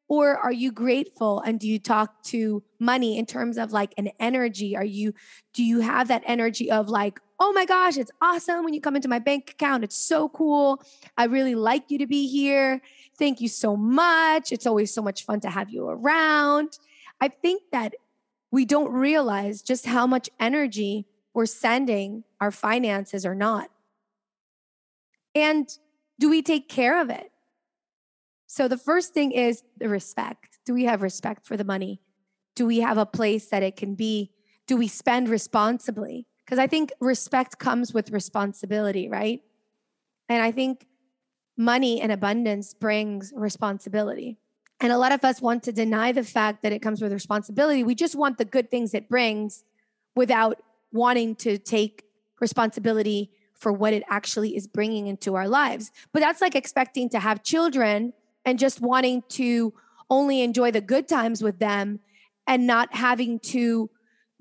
Or 0.09 0.37
are 0.38 0.51
you 0.51 0.73
grateful 0.73 1.38
and 1.40 1.61
do 1.61 1.69
you 1.69 1.79
talk 1.79 2.25
to 2.25 2.64
money 2.81 3.16
in 3.16 3.27
terms 3.27 3.57
of 3.57 3.71
like 3.71 3.95
an 3.97 4.11
energy? 4.19 4.75
Are 4.77 4.85
you 4.85 5.14
do 5.53 5.62
you 5.62 5.81
have 5.81 6.09
that 6.09 6.25
energy 6.27 6.69
of 6.71 6.88
like, 6.88 7.21
"Oh 7.38 7.53
my 7.53 7.64
gosh, 7.64 7.97
it's 7.97 8.11
awesome 8.21 8.64
when 8.64 8.75
you 8.75 8.81
come 8.81 8.97
into 8.97 9.09
my 9.09 9.21
bank 9.21 9.51
account. 9.51 9.85
It's 9.85 9.97
so 9.97 10.29
cool. 10.31 10.83
I 11.16 11.25
really 11.25 11.55
like 11.55 11.90
you 11.90 11.99
to 11.99 12.07
be 12.07 12.27
here." 12.27 12.81
Thank 13.19 13.40
you 13.40 13.49
so 13.49 13.77
much. 13.77 14.51
It's 14.51 14.66
always 14.66 14.93
so 14.93 15.03
much 15.03 15.25
fun 15.25 15.40
to 15.40 15.51
have 15.51 15.71
you 15.71 15.87
around. 15.87 16.79
I 17.21 17.29
think 17.29 17.62
that 17.71 17.95
we 18.51 18.65
don't 18.65 18.93
realize 18.93 19.63
just 19.63 19.87
how 19.87 20.07
much 20.07 20.29
energy 20.39 21.07
we're 21.35 21.47
sending 21.47 22.25
our 22.41 22.51
finances 22.51 23.25
or 23.25 23.35
not. 23.35 23.71
And 25.35 25.69
do 26.19 26.29
we 26.29 26.43
take 26.43 26.69
care 26.69 27.01
of 27.01 27.11
it? 27.11 27.31
So 28.47 28.67
the 28.67 28.77
first 28.77 29.15
thing 29.15 29.31
is 29.31 29.63
the 29.79 29.89
respect. 29.89 30.59
Do 30.67 30.75
we 30.75 30.85
have 30.85 31.03
respect 31.03 31.47
for 31.47 31.57
the 31.57 31.65
money? 31.65 32.01
Do 32.57 32.67
we 32.67 32.81
have 32.81 32.99
a 32.99 33.07
place 33.07 33.47
that 33.47 33.63
it 33.63 33.77
can 33.77 33.95
be? 33.95 34.33
Do 34.67 34.77
we 34.77 34.89
spend 34.89 35.29
responsibly? 35.29 36.27
Because 36.45 36.59
I 36.59 36.67
think 36.67 36.93
respect 37.01 37.59
comes 37.59 37.95
with 37.95 38.11
responsibility, 38.11 39.09
right? 39.09 39.41
And 40.29 40.43
I 40.43 40.51
think 40.51 40.87
money 41.57 42.01
and 42.01 42.11
abundance 42.11 42.75
brings 42.75 43.33
responsibility. 43.37 44.39
And 44.81 44.93
a 44.93 44.99
lot 44.99 45.12
of 45.12 45.25
us 45.25 45.43
want 45.43 45.62
to 45.64 45.73
deny 45.73 46.12
the 46.12 46.25
fact 46.25 46.62
that 46.62 46.73
it 46.73 46.81
comes 46.81 47.03
with 47.03 47.12
responsibility. 47.12 47.85
We 47.85 47.95
just 47.95 48.14
want 48.14 48.38
the 48.38 48.45
good 48.45 48.71
things 48.71 48.95
it 48.95 49.09
brings 49.09 49.64
without 50.14 50.62
wanting 50.93 51.37
to 51.37 51.59
take 51.59 52.05
responsibility 52.40 53.31
for 53.55 53.73
what 53.73 53.93
it 53.93 54.03
actually 54.09 54.57
is 54.57 54.66
bringing 54.66 55.07
into 55.07 55.35
our 55.35 55.47
lives. 55.47 55.90
But 56.12 56.21
that's 56.21 56.40
like 56.40 56.55
expecting 56.55 57.11
to 57.11 57.21
have 57.21 57.43
children 57.43 58.14
and 58.47 58.59
just 58.59 58.81
wanting 58.81 59.23
to 59.29 59.75
only 60.09 60.40
enjoy 60.40 60.71
the 60.71 60.81
good 60.81 61.07
times 61.07 61.43
with 61.43 61.59
them 61.59 62.01
and 62.47 62.66
not 62.66 62.95
having 62.95 63.38
to 63.38 63.90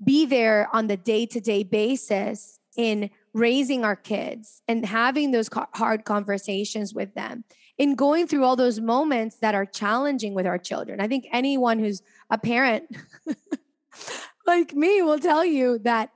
be 0.02 0.24
there 0.24 0.68
on 0.72 0.86
the 0.86 0.96
day 0.96 1.26
to 1.26 1.40
day 1.40 1.62
basis 1.62 2.58
in 2.76 3.10
raising 3.34 3.84
our 3.84 3.94
kids 3.94 4.62
and 4.66 4.86
having 4.86 5.30
those 5.30 5.50
hard 5.74 6.04
conversations 6.04 6.94
with 6.94 7.14
them 7.14 7.44
in 7.80 7.94
going 7.94 8.26
through 8.26 8.44
all 8.44 8.56
those 8.56 8.78
moments 8.78 9.36
that 9.36 9.54
are 9.54 9.64
challenging 9.64 10.34
with 10.34 10.46
our 10.46 10.58
children. 10.58 11.00
I 11.00 11.08
think 11.08 11.26
anyone 11.32 11.78
who's 11.78 12.02
a 12.28 12.36
parent 12.36 12.84
like 14.46 14.74
me 14.74 15.00
will 15.00 15.18
tell 15.18 15.42
you 15.46 15.78
that 15.78 16.10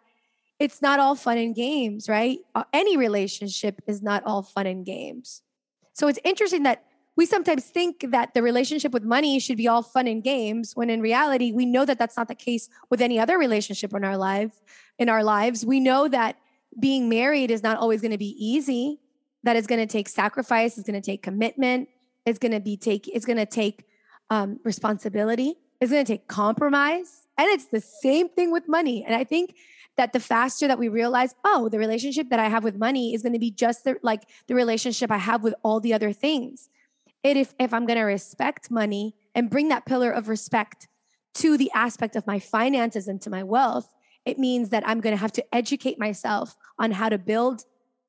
it's 0.59 0.83
not 0.83 1.00
all 1.00 1.14
fun 1.14 1.38
and 1.38 1.55
games, 1.55 2.07
right? 2.07 2.38
Uh, 2.55 2.64
any 2.74 2.98
relationship 2.98 3.81
is 3.87 4.03
not 4.03 4.22
all 4.27 4.42
fun 4.42 4.66
and 4.66 4.85
games. 4.85 5.40
So 5.94 6.07
it's 6.07 6.18
interesting 6.22 6.64
that 6.64 6.85
we 7.16 7.24
sometimes 7.24 7.64
think 7.64 8.11
that 8.11 8.35
the 8.35 8.42
relationship 8.42 8.92
with 8.92 9.03
money 9.03 9.38
should 9.38 9.57
be 9.57 9.66
all 9.66 9.83
fun 9.83 10.07
and 10.07 10.22
games 10.22 10.77
when 10.77 10.90
in 10.90 11.00
reality 11.00 11.50
we 11.50 11.64
know 11.64 11.87
that 11.87 11.98
that's 11.98 12.18
not 12.18 12.29
the 12.29 12.35
case 12.35 12.68
with 12.90 13.00
any 13.00 13.18
other 13.18 13.38
relationship 13.38 13.94
in 13.94 14.05
our 14.05 14.18
life 14.18 14.61
in 14.98 15.09
our 15.09 15.22
lives 15.22 15.64
we 15.64 15.79
know 15.79 16.09
that 16.09 16.37
being 16.81 17.09
married 17.09 17.53
is 17.53 17.62
not 17.62 17.79
always 17.79 18.00
going 18.00 18.11
to 18.11 18.18
be 18.18 18.35
easy 18.44 18.98
that 19.45 19.57
it's 19.57 19.67
going 19.67 19.81
to 19.81 19.91
take 19.91 20.09
sacrifice 20.09 20.77
it's 20.77 20.87
going 20.87 21.01
to 21.01 21.11
take 21.11 21.23
commitment 21.23 21.89
it's 22.27 22.39
going 22.39 22.53
to 22.53 22.61
be 22.61 22.77
take 22.77 23.09
it's 23.09 23.25
going 23.25 23.39
to 23.39 23.47
take 23.47 23.85
um, 24.31 24.59
responsibility 24.65 25.55
it's 25.81 25.93
going 25.93 26.05
to 26.05 26.13
take 26.13 26.29
compromise 26.29 27.25
and 27.37 27.49
it's 27.49 27.67
the 27.67 27.81
same 27.81 28.29
thing 28.29 28.51
with 28.51 28.69
money. 28.69 29.05
And 29.05 29.15
i 29.15 29.25
think 29.25 29.57
that 29.97 30.13
the 30.13 30.21
faster 30.21 30.67
that 30.67 30.79
we 30.79 30.89
realize 30.89 31.35
oh 31.45 31.69
the 31.69 31.79
relationship 31.79 32.31
that 32.31 32.41
i 32.41 32.49
have 32.49 32.65
with 32.65 32.77
money 32.77 33.15
is 33.15 33.23
going 33.23 33.33
to 33.33 33.39
be 33.39 33.51
just 33.51 33.85
the, 33.85 33.97
like 34.03 34.23
the 34.47 34.55
relationship 34.55 35.11
i 35.11 35.19
have 35.19 35.43
with 35.43 35.55
all 35.63 35.81
the 35.81 35.93
other 35.93 36.13
things. 36.13 36.69
It 37.23 37.37
if, 37.37 37.55
if 37.59 37.73
i'm 37.73 37.87
going 37.87 37.99
to 37.99 38.05
respect 38.05 38.71
money 38.71 39.15
and 39.35 39.51
bring 39.51 39.69
that 39.69 39.87
pillar 39.87 40.11
of 40.11 40.29
respect 40.29 40.89
to 41.35 41.59
the 41.59 41.71
aspect 41.75 42.17
of 42.17 42.27
my 42.27 42.39
finances 42.39 43.09
and 43.09 43.21
to 43.23 43.31
my 43.31 43.43
wealth 43.43 43.93
it 44.25 44.39
means 44.39 44.71
that 44.71 44.87
i'm 44.87 45.01
going 45.01 45.15
to 45.15 45.21
have 45.21 45.33
to 45.33 45.55
educate 45.55 45.99
myself 45.99 46.57
on 46.79 46.93
how 46.93 47.09
to 47.09 47.19
build 47.19 47.65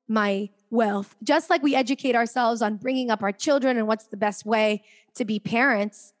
my 0.08 0.48
wealth 0.70 1.16
just 1.22 1.50
like 1.50 1.62
we 1.62 1.74
educate 1.74 2.14
ourselves 2.14 2.62
on 2.62 2.76
bringing 2.76 3.10
up 3.10 3.22
our 3.22 3.32
children 3.32 3.76
and 3.76 3.86
what's 3.86 4.06
the 4.06 4.16
best 4.16 4.44
way 4.44 4.82
to 5.14 5.24
be 5.24 5.38
parents 5.38 6.12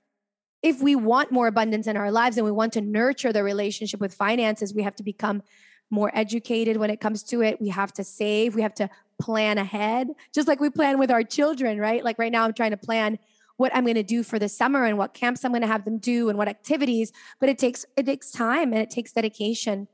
if 0.62 0.82
we 0.82 0.96
want 0.96 1.30
more 1.30 1.46
abundance 1.46 1.86
in 1.86 1.96
our 1.96 2.10
lives 2.10 2.36
and 2.36 2.44
we 2.44 2.50
want 2.50 2.72
to 2.72 2.80
nurture 2.80 3.32
the 3.32 3.44
relationship 3.44 4.00
with 4.00 4.12
finances, 4.12 4.74
we 4.74 4.82
have 4.82 4.96
to 4.96 5.04
become 5.04 5.42
more 5.90 6.10
educated 6.12 6.76
when 6.76 6.90
it 6.90 7.00
comes 7.00 7.22
to 7.22 7.42
it. 7.42 7.60
We 7.60 7.68
have 7.68 7.92
to 7.92 8.04
save, 8.04 8.56
we 8.56 8.62
have 8.62 8.74
to 8.74 8.90
plan 9.20 9.58
ahead, 9.58 10.08
just 10.34 10.48
like 10.48 10.58
we 10.58 10.70
plan 10.70 10.98
with 10.98 11.10
our 11.10 11.22
children, 11.22 11.78
right? 11.78 12.02
Like 12.02 12.18
right 12.18 12.32
now, 12.32 12.44
I'm 12.44 12.52
trying 12.52 12.72
to 12.72 12.76
plan 12.76 13.18
what 13.58 13.74
I'm 13.74 13.84
going 13.84 13.94
to 13.94 14.02
do 14.02 14.22
for 14.22 14.38
the 14.38 14.48
summer 14.48 14.84
and 14.84 14.98
what 14.98 15.14
camps 15.14 15.44
I'm 15.44 15.52
going 15.52 15.62
to 15.62 15.68
have 15.68 15.84
them 15.84 15.98
do 15.98 16.28
and 16.28 16.36
what 16.36 16.48
activities, 16.48 17.12
but 17.38 17.48
it 17.48 17.58
takes 17.58 17.86
it 17.96 18.04
takes 18.04 18.30
time 18.30 18.72
and 18.72 18.82
it 18.82 18.90
takes 18.90 19.12
dedication. 19.12 19.88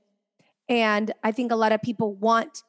And 0.69 1.13
I 1.23 1.33
think 1.33 1.53
a 1.53 1.57
lot 1.57 1.73
of 1.73 1.83
people 1.83 2.15
want 2.15 2.63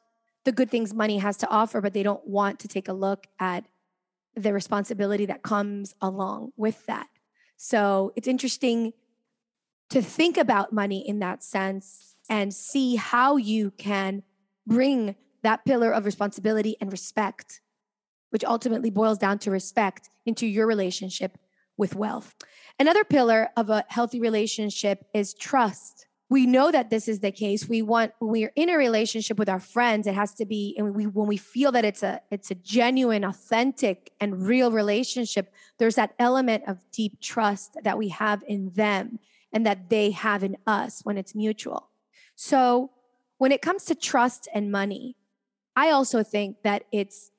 the 0.44 0.52
good 0.52 0.70
things 0.70 0.94
money 0.94 1.18
has 1.18 1.36
to 1.38 1.48
offer, 1.48 1.80
but 1.80 1.94
they 1.94 2.02
don't 2.02 2.26
want 2.26 2.58
to 2.60 2.68
take 2.68 2.88
a 2.88 2.92
look 2.92 3.26
at 3.38 3.64
the 4.36 4.52
responsibility 4.52 5.26
that 5.26 5.42
comes 5.42 5.94
along 6.00 6.52
with 6.56 6.84
that. 6.86 7.08
So 7.56 8.12
it's 8.16 8.28
interesting 8.28 8.92
to 9.90 10.02
think 10.02 10.36
about 10.36 10.72
money 10.72 11.06
in 11.06 11.20
that 11.20 11.42
sense 11.42 12.16
and 12.28 12.52
see 12.52 12.96
how 12.96 13.36
you 13.36 13.70
can 13.72 14.22
bring 14.66 15.14
that 15.42 15.64
pillar 15.64 15.92
of 15.92 16.04
responsibility 16.04 16.76
and 16.80 16.90
respect, 16.90 17.60
which 18.30 18.44
ultimately 18.44 18.90
boils 18.90 19.18
down 19.18 19.38
to 19.40 19.50
respect, 19.50 20.08
into 20.26 20.46
your 20.46 20.66
relationship 20.66 21.38
with 21.76 21.94
wealth. 21.94 22.34
Another 22.78 23.04
pillar 23.04 23.50
of 23.56 23.70
a 23.70 23.84
healthy 23.88 24.20
relationship 24.20 25.04
is 25.14 25.34
trust 25.34 26.06
we 26.34 26.46
know 26.46 26.72
that 26.72 26.90
this 26.90 27.06
is 27.06 27.20
the 27.20 27.30
case. 27.30 27.68
We 27.68 27.80
want 27.80 28.10
when 28.18 28.32
we're 28.32 28.52
in 28.56 28.68
a 28.68 28.76
relationship 28.76 29.38
with 29.38 29.48
our 29.48 29.60
friends 29.60 30.08
it 30.08 30.14
has 30.14 30.34
to 30.34 30.44
be 30.44 30.74
and 30.76 30.92
we 30.92 31.06
when 31.06 31.28
we 31.28 31.36
feel 31.36 31.70
that 31.70 31.84
it's 31.84 32.02
a 32.02 32.20
it's 32.28 32.50
a 32.50 32.56
genuine 32.56 33.22
authentic 33.22 34.10
and 34.20 34.44
real 34.44 34.72
relationship 34.72 35.52
there's 35.78 35.94
that 35.94 36.12
element 36.18 36.64
of 36.66 36.84
deep 36.90 37.20
trust 37.20 37.76
that 37.84 37.96
we 37.96 38.08
have 38.08 38.42
in 38.48 38.70
them 38.70 39.20
and 39.52 39.64
that 39.64 39.90
they 39.90 40.10
have 40.10 40.42
in 40.42 40.56
us 40.66 41.02
when 41.04 41.16
it's 41.16 41.36
mutual. 41.36 41.90
So 42.34 42.90
when 43.38 43.52
it 43.52 43.62
comes 43.62 43.84
to 43.84 43.94
trust 43.94 44.48
and 44.52 44.72
money 44.72 45.16
i 45.76 45.90
also 45.90 46.24
think 46.24 46.50
that 46.64 46.82
it's 46.90 47.30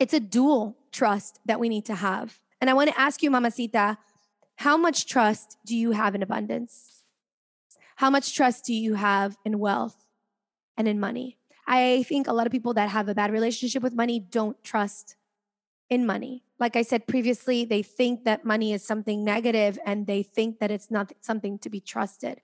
it's 0.00 0.14
a 0.14 0.24
dual 0.36 0.76
trust 0.90 1.38
that 1.46 1.60
we 1.60 1.68
need 1.68 1.84
to 1.84 1.94
have. 1.94 2.40
And 2.60 2.68
i 2.68 2.74
want 2.74 2.90
to 2.90 2.98
ask 2.98 3.22
you 3.22 3.30
mamacita 3.30 3.98
how 4.56 4.76
much 4.76 5.06
trust 5.06 5.58
do 5.64 5.76
you 5.76 5.92
have 5.92 6.16
in 6.16 6.24
abundance 6.24 6.93
how 7.96 8.10
much 8.10 8.34
trust 8.34 8.64
do 8.64 8.74
you 8.74 8.94
have 8.94 9.36
in 9.44 9.58
wealth 9.58 10.06
and 10.76 10.88
in 10.88 10.98
money? 10.98 11.38
I 11.66 12.04
think 12.08 12.26
a 12.26 12.32
lot 12.32 12.46
of 12.46 12.52
people 12.52 12.74
that 12.74 12.90
have 12.90 13.08
a 13.08 13.14
bad 13.14 13.32
relationship 13.32 13.82
with 13.82 13.94
money 13.94 14.20
don't 14.20 14.62
trust 14.62 15.16
in 15.88 16.04
money. 16.04 16.44
Like 16.58 16.76
I 16.76 16.82
said 16.82 17.06
previously, 17.06 17.64
they 17.64 17.82
think 17.82 18.24
that 18.24 18.44
money 18.44 18.72
is 18.72 18.84
something 18.84 19.24
negative 19.24 19.78
and 19.84 20.06
they 20.06 20.22
think 20.22 20.58
that 20.58 20.70
it's 20.70 20.90
not 20.90 21.12
something 21.20 21.58
to 21.60 21.70
be 21.70 21.80
trusted. 21.80 22.40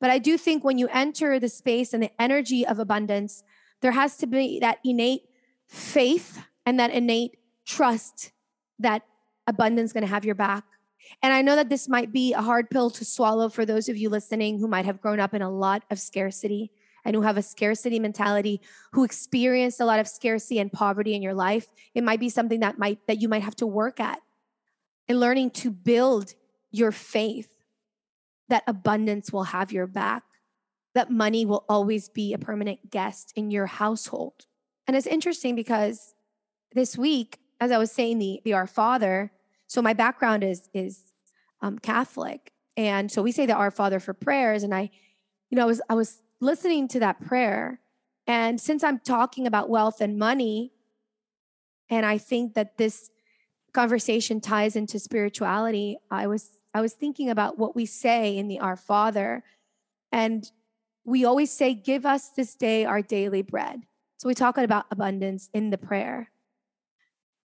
But 0.00 0.10
I 0.10 0.18
do 0.18 0.36
think 0.36 0.62
when 0.62 0.78
you 0.78 0.88
enter 0.88 1.38
the 1.38 1.48
space 1.48 1.92
and 1.92 2.02
the 2.02 2.10
energy 2.20 2.66
of 2.66 2.78
abundance, 2.78 3.42
there 3.80 3.92
has 3.92 4.16
to 4.18 4.26
be 4.26 4.60
that 4.60 4.78
innate 4.84 5.22
faith 5.66 6.42
and 6.64 6.78
that 6.78 6.90
innate 6.90 7.38
trust 7.64 8.32
that 8.78 9.02
abundance 9.46 9.90
is 9.90 9.92
going 9.92 10.02
to 10.02 10.10
have 10.10 10.24
your 10.24 10.34
back 10.34 10.64
and 11.22 11.32
I 11.32 11.42
know 11.42 11.56
that 11.56 11.68
this 11.68 11.88
might 11.88 12.12
be 12.12 12.32
a 12.32 12.42
hard 12.42 12.70
pill 12.70 12.90
to 12.90 13.04
swallow 13.04 13.48
for 13.48 13.64
those 13.64 13.88
of 13.88 13.96
you 13.96 14.08
listening 14.08 14.58
who 14.58 14.68
might 14.68 14.84
have 14.84 15.00
grown 15.00 15.20
up 15.20 15.34
in 15.34 15.42
a 15.42 15.50
lot 15.50 15.84
of 15.90 15.98
scarcity 15.98 16.70
and 17.04 17.14
who 17.14 17.22
have 17.22 17.36
a 17.36 17.42
scarcity 17.42 18.00
mentality, 18.00 18.60
who 18.92 19.04
experienced 19.04 19.80
a 19.80 19.84
lot 19.84 20.00
of 20.00 20.08
scarcity 20.08 20.58
and 20.58 20.72
poverty 20.72 21.14
in 21.14 21.22
your 21.22 21.34
life. 21.34 21.68
It 21.94 22.02
might 22.02 22.20
be 22.20 22.28
something 22.28 22.60
that 22.60 22.78
might 22.78 22.98
that 23.06 23.20
you 23.20 23.28
might 23.28 23.42
have 23.42 23.56
to 23.56 23.66
work 23.66 24.00
at 24.00 24.20
in 25.08 25.20
learning 25.20 25.50
to 25.50 25.70
build 25.70 26.34
your 26.72 26.92
faith 26.92 27.52
that 28.48 28.64
abundance 28.66 29.32
will 29.32 29.44
have 29.44 29.72
your 29.72 29.86
back, 29.86 30.24
that 30.94 31.10
money 31.10 31.44
will 31.44 31.64
always 31.68 32.08
be 32.08 32.32
a 32.32 32.38
permanent 32.38 32.90
guest 32.90 33.32
in 33.36 33.50
your 33.50 33.66
household. 33.66 34.46
And 34.86 34.96
it's 34.96 35.06
interesting 35.06 35.54
because 35.54 36.14
this 36.72 36.96
week, 36.96 37.38
as 37.60 37.72
I 37.72 37.78
was 37.78 37.90
saying 37.90 38.18
the, 38.18 38.40
the 38.44 38.52
Our 38.52 38.66
Father, 38.66 39.32
so 39.66 39.82
my 39.82 39.92
background 39.92 40.44
is 40.44 40.68
is 40.72 41.12
um, 41.62 41.78
Catholic, 41.78 42.52
and 42.76 43.10
so 43.10 43.22
we 43.22 43.32
say 43.32 43.46
the 43.46 43.54
Our 43.54 43.70
Father 43.70 44.00
for 44.00 44.14
prayers. 44.14 44.62
And 44.62 44.74
I, 44.74 44.90
you 45.50 45.56
know, 45.56 45.62
I 45.62 45.66
was 45.66 45.80
I 45.88 45.94
was 45.94 46.22
listening 46.40 46.88
to 46.88 47.00
that 47.00 47.20
prayer, 47.20 47.80
and 48.26 48.60
since 48.60 48.84
I'm 48.84 48.98
talking 48.98 49.46
about 49.46 49.68
wealth 49.68 50.00
and 50.00 50.18
money, 50.18 50.72
and 51.88 52.06
I 52.06 52.18
think 52.18 52.54
that 52.54 52.76
this 52.76 53.10
conversation 53.72 54.40
ties 54.40 54.76
into 54.76 54.98
spirituality, 54.98 55.98
I 56.10 56.26
was 56.26 56.50
I 56.74 56.80
was 56.80 56.92
thinking 56.92 57.30
about 57.30 57.58
what 57.58 57.74
we 57.74 57.86
say 57.86 58.36
in 58.36 58.48
the 58.48 58.60
Our 58.60 58.76
Father, 58.76 59.42
and 60.12 60.50
we 61.04 61.24
always 61.24 61.50
say, 61.50 61.74
"Give 61.74 62.06
us 62.06 62.30
this 62.30 62.54
day 62.54 62.84
our 62.84 63.02
daily 63.02 63.42
bread." 63.42 63.82
So 64.18 64.28
we 64.28 64.34
talk 64.34 64.56
about 64.56 64.86
abundance 64.90 65.50
in 65.52 65.70
the 65.70 65.78
prayer. 65.78 66.30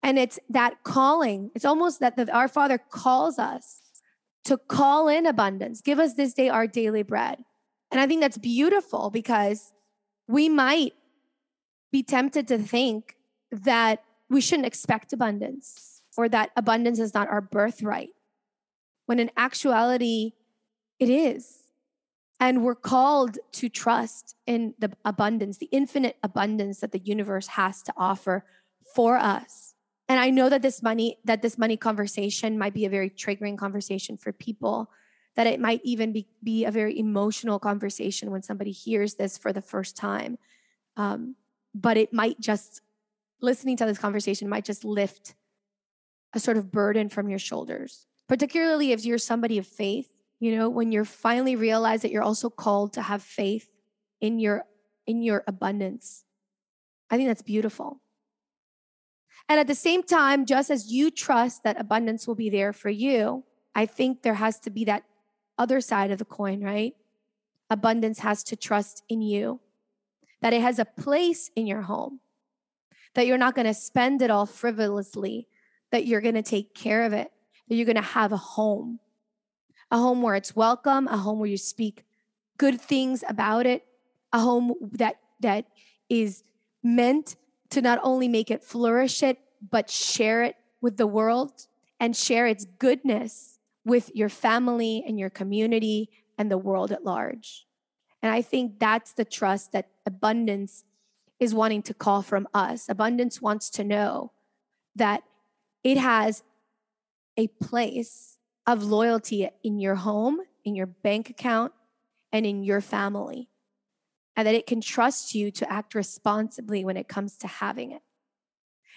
And 0.06 0.20
it's 0.20 0.38
that 0.48 0.84
calling. 0.84 1.50
It's 1.56 1.64
almost 1.64 1.98
that 1.98 2.14
the, 2.14 2.32
our 2.32 2.46
Father 2.46 2.78
calls 2.78 3.40
us 3.40 3.80
to 4.44 4.56
call 4.56 5.08
in 5.08 5.26
abundance. 5.26 5.80
Give 5.80 5.98
us 5.98 6.14
this 6.14 6.32
day 6.32 6.48
our 6.48 6.68
daily 6.68 7.02
bread. 7.02 7.44
And 7.90 8.00
I 8.00 8.06
think 8.06 8.20
that's 8.20 8.38
beautiful 8.38 9.10
because 9.10 9.72
we 10.28 10.48
might 10.48 10.92
be 11.90 12.04
tempted 12.04 12.46
to 12.46 12.58
think 12.58 13.16
that 13.50 14.04
we 14.30 14.40
shouldn't 14.40 14.68
expect 14.68 15.12
abundance 15.12 16.02
or 16.16 16.28
that 16.28 16.50
abundance 16.56 17.00
is 17.00 17.12
not 17.12 17.28
our 17.28 17.40
birthright, 17.40 18.10
when 19.06 19.18
in 19.18 19.32
actuality, 19.36 20.34
it 21.00 21.10
is. 21.10 21.64
And 22.38 22.62
we're 22.62 22.76
called 22.76 23.38
to 23.54 23.68
trust 23.68 24.36
in 24.46 24.74
the 24.78 24.92
abundance, 25.04 25.58
the 25.58 25.68
infinite 25.72 26.16
abundance 26.22 26.78
that 26.78 26.92
the 26.92 27.00
universe 27.00 27.48
has 27.48 27.82
to 27.82 27.92
offer 27.96 28.44
for 28.94 29.16
us. 29.16 29.72
And 30.08 30.20
I 30.20 30.30
know 30.30 30.48
that 30.48 30.62
this 30.62 30.82
money, 30.82 31.18
that 31.24 31.42
this 31.42 31.58
money 31.58 31.76
conversation 31.76 32.58
might 32.58 32.74
be 32.74 32.84
a 32.84 32.90
very 32.90 33.10
triggering 33.10 33.58
conversation 33.58 34.16
for 34.16 34.32
people, 34.32 34.90
that 35.34 35.46
it 35.46 35.60
might 35.60 35.80
even 35.84 36.12
be, 36.12 36.28
be 36.42 36.64
a 36.64 36.70
very 36.70 36.98
emotional 36.98 37.58
conversation 37.58 38.30
when 38.30 38.42
somebody 38.42 38.70
hears 38.70 39.14
this 39.14 39.36
for 39.36 39.52
the 39.52 39.60
first 39.60 39.96
time. 39.96 40.38
Um, 40.96 41.34
but 41.74 41.96
it 41.96 42.12
might 42.12 42.40
just, 42.40 42.80
listening 43.40 43.76
to 43.78 43.86
this 43.86 43.98
conversation 43.98 44.48
might 44.48 44.64
just 44.64 44.84
lift 44.84 45.34
a 46.32 46.40
sort 46.40 46.56
of 46.56 46.70
burden 46.70 47.08
from 47.08 47.28
your 47.28 47.38
shoulders, 47.38 48.06
particularly 48.28 48.92
if 48.92 49.04
you're 49.04 49.18
somebody 49.18 49.58
of 49.58 49.66
faith. 49.66 50.12
You 50.38 50.54
know, 50.54 50.68
when 50.68 50.92
you're 50.92 51.06
finally 51.06 51.56
realize 51.56 52.02
that 52.02 52.10
you're 52.10 52.22
also 52.22 52.50
called 52.50 52.92
to 52.94 53.02
have 53.02 53.22
faith 53.22 53.70
in 54.20 54.38
your 54.38 54.64
in 55.06 55.22
your 55.22 55.42
abundance. 55.46 56.24
I 57.10 57.16
think 57.16 57.28
that's 57.28 57.42
beautiful. 57.42 58.02
And 59.48 59.60
at 59.60 59.66
the 59.66 59.74
same 59.74 60.02
time, 60.02 60.44
just 60.44 60.70
as 60.70 60.92
you 60.92 61.10
trust 61.10 61.62
that 61.62 61.80
abundance 61.80 62.26
will 62.26 62.34
be 62.34 62.50
there 62.50 62.72
for 62.72 62.90
you, 62.90 63.44
I 63.74 63.86
think 63.86 64.22
there 64.22 64.34
has 64.34 64.58
to 64.60 64.70
be 64.70 64.84
that 64.86 65.04
other 65.58 65.80
side 65.80 66.10
of 66.10 66.18
the 66.18 66.24
coin, 66.24 66.62
right? 66.62 66.94
Abundance 67.70 68.18
has 68.20 68.42
to 68.44 68.56
trust 68.56 69.04
in 69.08 69.20
you, 69.20 69.60
that 70.40 70.52
it 70.52 70.62
has 70.62 70.78
a 70.78 70.84
place 70.84 71.50
in 71.54 71.66
your 71.66 71.82
home, 71.82 72.20
that 73.14 73.26
you're 73.26 73.38
not 73.38 73.54
going 73.54 73.66
to 73.66 73.74
spend 73.74 74.22
it 74.22 74.30
all 74.30 74.46
frivolously, 74.46 75.46
that 75.92 76.06
you're 76.06 76.20
going 76.20 76.34
to 76.34 76.42
take 76.42 76.74
care 76.74 77.04
of 77.04 77.12
it, 77.12 77.30
that 77.68 77.74
you're 77.74 77.86
going 77.86 77.96
to 77.96 78.02
have 78.02 78.32
a 78.32 78.36
home, 78.36 78.98
a 79.90 79.98
home 79.98 80.22
where 80.22 80.34
it's 80.34 80.56
welcome, 80.56 81.06
a 81.08 81.16
home 81.16 81.38
where 81.38 81.48
you 81.48 81.56
speak 81.56 82.04
good 82.58 82.80
things 82.80 83.22
about 83.28 83.66
it, 83.66 83.86
a 84.32 84.40
home 84.40 84.74
that 84.92 85.16
that 85.40 85.66
is 86.08 86.42
meant 86.82 87.36
to 87.70 87.80
not 87.82 87.98
only 88.02 88.28
make 88.28 88.50
it 88.50 88.62
flourish 88.62 89.22
it, 89.22 89.38
but 89.70 89.90
share 89.90 90.42
it 90.42 90.56
with 90.80 90.96
the 90.96 91.06
world 91.06 91.66
and 91.98 92.16
share 92.16 92.46
its 92.46 92.64
goodness 92.78 93.58
with 93.84 94.10
your 94.14 94.28
family 94.28 95.04
and 95.06 95.18
your 95.18 95.30
community 95.30 96.10
and 96.38 96.50
the 96.50 96.58
world 96.58 96.92
at 96.92 97.04
large. 97.04 97.66
And 98.22 98.32
I 98.32 98.42
think 98.42 98.78
that's 98.78 99.12
the 99.12 99.24
trust 99.24 99.72
that 99.72 99.88
abundance 100.04 100.84
is 101.38 101.54
wanting 101.54 101.82
to 101.82 101.94
call 101.94 102.22
from 102.22 102.48
us. 102.54 102.88
Abundance 102.88 103.40
wants 103.40 103.70
to 103.70 103.84
know 103.84 104.32
that 104.94 105.22
it 105.84 105.98
has 105.98 106.42
a 107.36 107.46
place 107.46 108.38
of 108.66 108.82
loyalty 108.82 109.48
in 109.62 109.78
your 109.78 109.94
home, 109.94 110.40
in 110.64 110.74
your 110.74 110.86
bank 110.86 111.30
account, 111.30 111.72
and 112.32 112.44
in 112.44 112.64
your 112.64 112.80
family, 112.80 113.48
and 114.36 114.46
that 114.46 114.54
it 114.54 114.66
can 114.66 114.80
trust 114.80 115.34
you 115.34 115.50
to 115.50 115.70
act 115.72 115.94
responsibly 115.94 116.84
when 116.84 116.96
it 116.96 117.08
comes 117.08 117.36
to 117.38 117.46
having 117.46 117.92
it. 117.92 118.02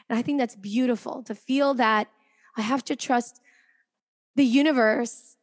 And 0.10 0.19
I 0.19 0.21
think 0.21 0.39
that's 0.39 0.56
beautiful 0.56 1.23
to 1.23 1.36
feel 1.36 1.73
that 1.75 2.10
I 2.58 2.62
have 2.62 2.84
to 2.86 2.95
trust 2.95 3.41
the 4.36 4.43
universe 4.43 5.38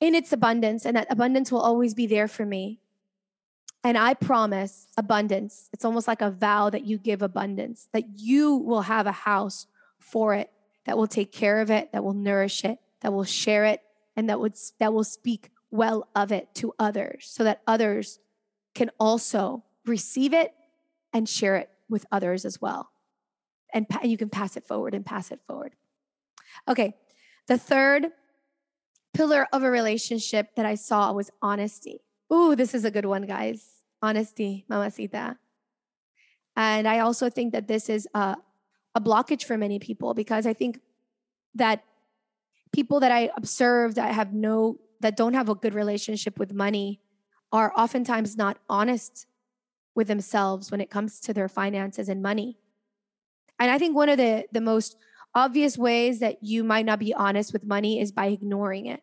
in 0.00 0.14
its 0.14 0.32
abundance 0.32 0.84
and 0.84 0.96
that 0.96 1.06
abundance 1.10 1.52
will 1.52 1.60
always 1.60 1.94
be 1.94 2.06
there 2.06 2.26
for 2.28 2.44
me. 2.44 2.80
And 3.84 3.98
I 3.98 4.14
promise 4.14 4.88
abundance. 4.96 5.68
It's 5.72 5.84
almost 5.84 6.08
like 6.08 6.22
a 6.22 6.30
vow 6.30 6.70
that 6.70 6.84
you 6.84 6.98
give 6.98 7.22
abundance, 7.22 7.88
that 7.92 8.04
you 8.18 8.56
will 8.56 8.82
have 8.82 9.06
a 9.06 9.12
house 9.12 9.66
for 9.98 10.34
it, 10.34 10.50
that 10.86 10.96
will 10.96 11.06
take 11.06 11.32
care 11.32 11.60
of 11.60 11.70
it, 11.70 11.92
that 11.92 12.02
will 12.02 12.14
nourish 12.14 12.64
it, 12.64 12.78
that 13.00 13.12
will 13.12 13.24
share 13.24 13.64
it, 13.64 13.80
and 14.16 14.28
that 14.28 14.40
would 14.40 14.54
that 14.78 14.92
will 14.92 15.04
speak 15.04 15.50
well 15.70 16.08
of 16.14 16.30
it 16.32 16.54
to 16.54 16.72
others 16.78 17.26
so 17.28 17.44
that 17.44 17.62
others 17.66 18.18
can 18.74 18.90
also 18.98 19.64
receive 19.86 20.32
it 20.32 20.52
and 21.12 21.28
share 21.28 21.56
it 21.56 21.70
with 21.88 22.06
others 22.10 22.44
as 22.44 22.60
well. 22.60 22.90
And, 23.74 23.86
and 24.00 24.10
you 24.10 24.16
can 24.16 24.28
pass 24.28 24.56
it 24.56 24.66
forward 24.66 24.94
and 24.94 25.04
pass 25.04 25.30
it 25.30 25.40
forward. 25.46 25.74
Okay, 26.68 26.94
the 27.48 27.58
third 27.58 28.08
pillar 29.14 29.46
of 29.52 29.62
a 29.62 29.70
relationship 29.70 30.54
that 30.56 30.66
I 30.66 30.74
saw 30.74 31.12
was 31.12 31.30
honesty. 31.40 32.00
Ooh, 32.32 32.56
this 32.56 32.74
is 32.74 32.84
a 32.84 32.90
good 32.90 33.04
one, 33.06 33.26
guys. 33.26 33.66
Honesty, 34.00 34.64
mamacita. 34.68 35.36
And 36.56 36.88
I 36.88 37.00
also 37.00 37.30
think 37.30 37.52
that 37.52 37.68
this 37.68 37.88
is 37.88 38.08
a, 38.14 38.36
a 38.94 39.00
blockage 39.00 39.44
for 39.44 39.56
many 39.56 39.78
people 39.78 40.14
because 40.14 40.46
I 40.46 40.52
think 40.52 40.80
that 41.54 41.84
people 42.72 43.00
that 43.00 43.12
I 43.12 43.30
observe 43.36 43.94
that 43.96 44.14
have 44.14 44.32
no, 44.32 44.78
that 45.00 45.16
don't 45.16 45.34
have 45.34 45.48
a 45.48 45.54
good 45.54 45.74
relationship 45.74 46.38
with 46.38 46.52
money 46.52 47.00
are 47.52 47.72
oftentimes 47.76 48.36
not 48.36 48.58
honest 48.68 49.26
with 49.94 50.08
themselves 50.08 50.70
when 50.70 50.80
it 50.80 50.90
comes 50.90 51.20
to 51.20 51.34
their 51.34 51.48
finances 51.48 52.08
and 52.08 52.22
money. 52.22 52.56
And 53.58 53.70
I 53.70 53.78
think 53.78 53.94
one 53.94 54.08
of 54.08 54.16
the, 54.16 54.46
the 54.52 54.60
most 54.60 54.96
obvious 55.34 55.78
ways 55.78 56.20
that 56.20 56.42
you 56.42 56.64
might 56.64 56.86
not 56.86 56.98
be 56.98 57.14
honest 57.14 57.52
with 57.52 57.64
money 57.64 58.00
is 58.00 58.10
by 58.10 58.26
ignoring 58.26 58.86
it. 58.86 59.02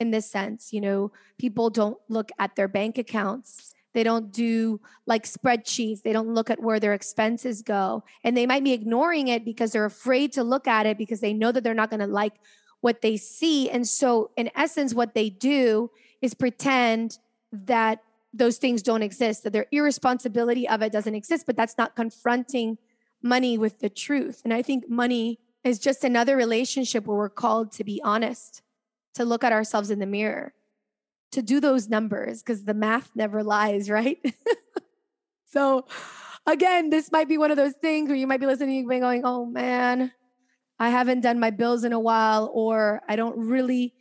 In 0.00 0.10
this 0.10 0.30
sense, 0.30 0.72
you 0.72 0.80
know, 0.80 1.12
people 1.38 1.70
don't 1.70 1.98
look 2.08 2.30
at 2.38 2.54
their 2.54 2.68
bank 2.68 2.98
accounts. 2.98 3.74
They 3.94 4.04
don't 4.04 4.30
do 4.32 4.80
like 5.06 5.24
spreadsheets. 5.24 6.02
They 6.02 6.12
don't 6.12 6.34
look 6.34 6.50
at 6.50 6.62
where 6.62 6.78
their 6.78 6.94
expenses 6.94 7.62
go. 7.62 8.04
And 8.22 8.36
they 8.36 8.46
might 8.46 8.62
be 8.62 8.72
ignoring 8.72 9.28
it 9.28 9.44
because 9.44 9.72
they're 9.72 9.84
afraid 9.84 10.32
to 10.32 10.44
look 10.44 10.68
at 10.68 10.86
it 10.86 10.98
because 10.98 11.20
they 11.20 11.32
know 11.32 11.50
that 11.50 11.64
they're 11.64 11.74
not 11.74 11.90
going 11.90 12.00
to 12.00 12.06
like 12.06 12.34
what 12.80 13.00
they 13.00 13.16
see. 13.16 13.70
And 13.70 13.88
so, 13.88 14.30
in 14.36 14.50
essence, 14.54 14.94
what 14.94 15.14
they 15.14 15.30
do 15.30 15.90
is 16.22 16.34
pretend 16.34 17.18
that 17.52 18.00
those 18.32 18.58
things 18.58 18.82
don't 18.82 19.02
exist, 19.02 19.44
that 19.44 19.52
their 19.52 19.66
irresponsibility 19.72 20.68
of 20.68 20.82
it 20.82 20.92
doesn't 20.92 21.14
exist, 21.14 21.46
but 21.46 21.56
that's 21.56 21.78
not 21.78 21.96
confronting 21.96 22.78
money 23.22 23.58
with 23.58 23.80
the 23.80 23.88
truth. 23.88 24.42
And 24.44 24.52
I 24.52 24.62
think 24.62 24.88
money 24.88 25.38
is 25.64 25.78
just 25.78 26.04
another 26.04 26.36
relationship 26.36 27.06
where 27.06 27.16
we're 27.16 27.28
called 27.28 27.72
to 27.72 27.84
be 27.84 28.00
honest, 28.04 28.62
to 29.14 29.24
look 29.24 29.42
at 29.44 29.52
ourselves 29.52 29.90
in 29.90 29.98
the 29.98 30.06
mirror, 30.06 30.52
to 31.32 31.42
do 31.42 31.60
those 31.60 31.88
numbers, 31.88 32.42
because 32.42 32.64
the 32.64 32.74
math 32.74 33.10
never 33.14 33.42
lies, 33.42 33.90
right? 33.98 34.18
so, 35.46 35.86
again, 36.46 36.90
this 36.90 37.10
might 37.10 37.28
be 37.28 37.38
one 37.38 37.50
of 37.50 37.56
those 37.56 37.74
things 37.74 38.08
where 38.08 38.16
you 38.16 38.26
might 38.26 38.40
be 38.40 38.46
listening 38.46 38.90
and 38.90 39.00
going, 39.00 39.22
oh 39.24 39.44
man, 39.44 40.12
I 40.78 40.90
haven't 40.90 41.22
done 41.22 41.40
my 41.40 41.50
bills 41.50 41.84
in 41.84 41.92
a 41.92 41.98
while, 42.00 42.50
or 42.54 43.02
I 43.08 43.16
don't 43.16 43.36
really, 43.36 43.94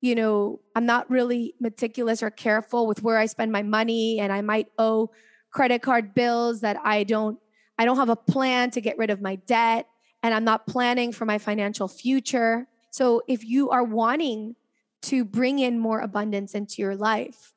you 0.00 0.14
know, 0.14 0.60
I'm 0.74 0.86
not 0.86 1.10
really 1.10 1.54
meticulous 1.60 2.22
or 2.22 2.30
careful 2.30 2.86
with 2.86 3.02
where 3.02 3.18
I 3.18 3.26
spend 3.26 3.52
my 3.52 3.62
money, 3.62 4.20
and 4.20 4.32
I 4.32 4.40
might 4.40 4.68
owe 4.78 5.10
credit 5.50 5.82
card 5.82 6.14
bills 6.14 6.60
that 6.60 6.76
I 6.84 7.04
don't 7.04 7.38
I 7.78 7.84
don't 7.84 7.96
have 7.96 8.08
a 8.08 8.16
plan 8.16 8.70
to 8.72 8.80
get 8.80 8.98
rid 8.98 9.10
of 9.10 9.20
my 9.20 9.36
debt 9.36 9.86
and 10.22 10.34
I'm 10.34 10.44
not 10.44 10.66
planning 10.66 11.12
for 11.12 11.24
my 11.24 11.38
financial 11.38 11.86
future. 11.86 12.66
So 12.90 13.22
if 13.28 13.44
you 13.44 13.70
are 13.70 13.84
wanting 13.84 14.56
to 15.02 15.24
bring 15.24 15.60
in 15.60 15.78
more 15.78 16.00
abundance 16.00 16.54
into 16.54 16.82
your 16.82 16.96
life, 16.96 17.54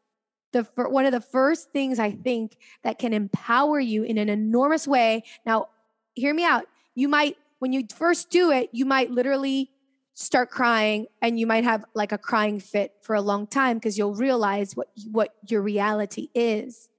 the 0.52 0.68
one 0.76 1.06
of 1.06 1.12
the 1.12 1.22
first 1.22 1.72
things 1.72 1.98
I 1.98 2.12
think 2.12 2.58
that 2.84 3.00
can 3.00 3.14
empower 3.14 3.80
you 3.80 4.04
in 4.04 4.18
an 4.18 4.30
enormous 4.30 4.88
way. 4.88 5.24
Now, 5.46 5.70
hear 6.14 6.34
me 6.34 6.44
out. 6.46 6.66
You 6.94 7.08
might 7.08 7.38
when 7.60 7.74
you 7.74 7.86
first 7.96 8.30
do 8.30 8.52
it, 8.52 8.70
you 8.74 8.86
might 8.86 9.12
literally 9.12 9.71
start 10.22 10.50
crying 10.50 11.08
and 11.22 11.40
you 11.40 11.48
might 11.48 11.64
have 11.64 11.86
like 11.94 12.12
a 12.12 12.18
crying 12.18 12.60
fit 12.60 12.94
for 13.02 13.16
a 13.16 13.22
long 13.22 13.48
time 13.48 13.78
because 13.78 13.98
you'll 13.98 14.16
realize 14.16 14.76
what 14.76 14.88
what 15.12 15.36
your 15.48 15.62
reality 15.62 16.30
is. 16.34 16.90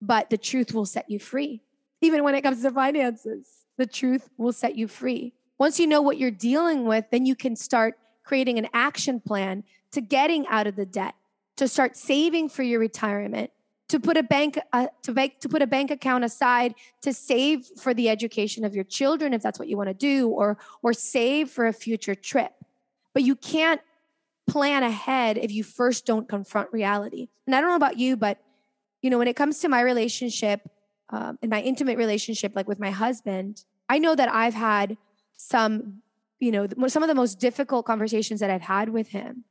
But 0.00 0.30
the 0.30 0.38
truth 0.38 0.74
will 0.74 0.86
set 0.86 1.10
you 1.10 1.18
free 1.18 1.62
even 2.02 2.24
when 2.24 2.34
it 2.34 2.42
comes 2.42 2.62
to 2.62 2.70
finances. 2.70 3.64
The 3.78 3.86
truth 3.86 4.28
will 4.36 4.52
set 4.52 4.76
you 4.76 4.88
free. 4.88 5.32
Once 5.58 5.80
you 5.80 5.86
know 5.86 6.02
what 6.02 6.18
you're 6.18 6.30
dealing 6.30 6.84
with, 6.84 7.06
then 7.10 7.24
you 7.24 7.34
can 7.34 7.56
start 7.56 7.94
creating 8.24 8.58
an 8.58 8.68
action 8.74 9.20
plan 9.20 9.64
to 9.92 10.00
getting 10.00 10.46
out 10.48 10.66
of 10.66 10.76
the 10.76 10.84
debt, 10.84 11.14
to 11.56 11.68
start 11.68 11.96
saving 11.96 12.48
for 12.48 12.62
your 12.62 12.80
retirement, 12.80 13.50
to 13.92 14.00
put 14.00 14.16
a 14.16 14.22
bank 14.22 14.58
uh, 14.72 14.86
to 15.02 15.12
bank 15.12 15.38
to 15.38 15.50
put 15.50 15.60
a 15.60 15.66
bank 15.66 15.90
account 15.90 16.24
aside 16.24 16.74
to 17.02 17.12
save 17.12 17.66
for 17.78 17.92
the 17.92 18.08
education 18.08 18.64
of 18.64 18.74
your 18.74 18.84
children 18.84 19.34
if 19.34 19.42
that's 19.42 19.58
what 19.58 19.68
you 19.68 19.76
want 19.76 19.88
to 19.88 19.94
do 19.94 20.30
or 20.30 20.56
or 20.82 20.94
save 20.94 21.50
for 21.50 21.66
a 21.66 21.74
future 21.74 22.14
trip. 22.14 22.52
But 23.12 23.22
you 23.22 23.36
can't 23.36 23.82
plan 24.48 24.82
ahead 24.82 25.36
if 25.36 25.52
you 25.52 25.62
first 25.62 26.06
don't 26.06 26.26
confront 26.26 26.72
reality. 26.72 27.28
And 27.46 27.54
I 27.54 27.60
don't 27.60 27.68
know 27.68 27.76
about 27.76 27.98
you, 27.98 28.16
but 28.16 28.38
you 29.02 29.10
know, 29.10 29.18
when 29.18 29.28
it 29.28 29.36
comes 29.36 29.58
to 29.58 29.68
my 29.68 29.82
relationship 29.82 30.62
um, 31.10 31.38
in 31.42 31.50
my 31.50 31.60
intimate 31.60 31.98
relationship, 31.98 32.56
like 32.56 32.66
with 32.66 32.80
my 32.80 32.90
husband, 32.90 33.62
I 33.90 33.98
know 33.98 34.14
that 34.14 34.32
I've 34.32 34.54
had 34.54 34.96
some, 35.36 36.00
you 36.40 36.50
know, 36.50 36.66
some 36.86 37.02
of 37.02 37.10
the 37.10 37.14
most 37.14 37.38
difficult 37.38 37.84
conversations 37.84 38.40
that 38.40 38.48
I've 38.48 38.62
had 38.62 38.88
with 38.88 39.08
him 39.08 39.44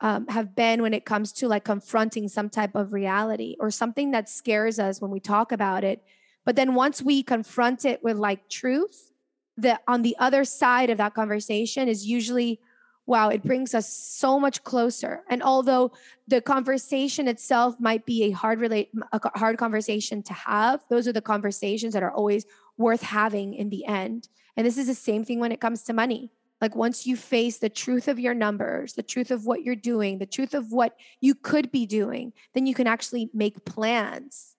um, 0.00 0.26
have 0.28 0.54
been 0.54 0.82
when 0.82 0.94
it 0.94 1.04
comes 1.04 1.32
to 1.32 1.48
like 1.48 1.64
confronting 1.64 2.28
some 2.28 2.50
type 2.50 2.74
of 2.74 2.92
reality 2.92 3.56
or 3.58 3.70
something 3.70 4.10
that 4.10 4.28
scares 4.28 4.78
us 4.78 5.00
when 5.00 5.10
we 5.10 5.20
talk 5.20 5.52
about 5.52 5.84
it. 5.84 6.02
But 6.44 6.56
then 6.56 6.74
once 6.74 7.02
we 7.02 7.22
confront 7.22 7.84
it 7.84 8.02
with 8.04 8.16
like 8.16 8.48
truth, 8.48 9.12
that 9.56 9.82
on 9.88 10.02
the 10.02 10.16
other 10.18 10.44
side 10.44 10.90
of 10.90 10.98
that 10.98 11.14
conversation 11.14 11.88
is 11.88 12.06
usually 12.06 12.60
wow, 13.06 13.28
it 13.28 13.44
brings 13.44 13.72
us 13.72 13.88
so 13.88 14.38
much 14.40 14.64
closer. 14.64 15.22
And 15.30 15.40
although 15.40 15.92
the 16.26 16.40
conversation 16.40 17.28
itself 17.28 17.76
might 17.78 18.04
be 18.04 18.24
a 18.24 18.30
hard 18.32 18.58
relate 18.58 18.90
a 19.12 19.38
hard 19.38 19.58
conversation 19.58 20.22
to 20.24 20.32
have, 20.32 20.84
those 20.90 21.06
are 21.06 21.12
the 21.12 21.22
conversations 21.22 21.94
that 21.94 22.02
are 22.02 22.10
always 22.10 22.46
worth 22.76 23.02
having 23.02 23.54
in 23.54 23.70
the 23.70 23.84
end. 23.86 24.28
And 24.56 24.66
this 24.66 24.76
is 24.76 24.88
the 24.88 24.94
same 24.94 25.24
thing 25.24 25.38
when 25.38 25.52
it 25.52 25.60
comes 25.60 25.82
to 25.84 25.92
money. 25.92 26.30
Like 26.60 26.74
once 26.74 27.06
you 27.06 27.16
face 27.16 27.58
the 27.58 27.68
truth 27.68 28.08
of 28.08 28.18
your 28.18 28.34
numbers, 28.34 28.94
the 28.94 29.02
truth 29.02 29.30
of 29.30 29.44
what 29.44 29.62
you're 29.62 29.74
doing, 29.74 30.18
the 30.18 30.26
truth 30.26 30.54
of 30.54 30.72
what 30.72 30.96
you 31.20 31.34
could 31.34 31.70
be 31.70 31.84
doing, 31.86 32.32
then 32.54 32.66
you 32.66 32.74
can 32.74 32.86
actually 32.86 33.30
make 33.34 33.64
plans 33.64 34.56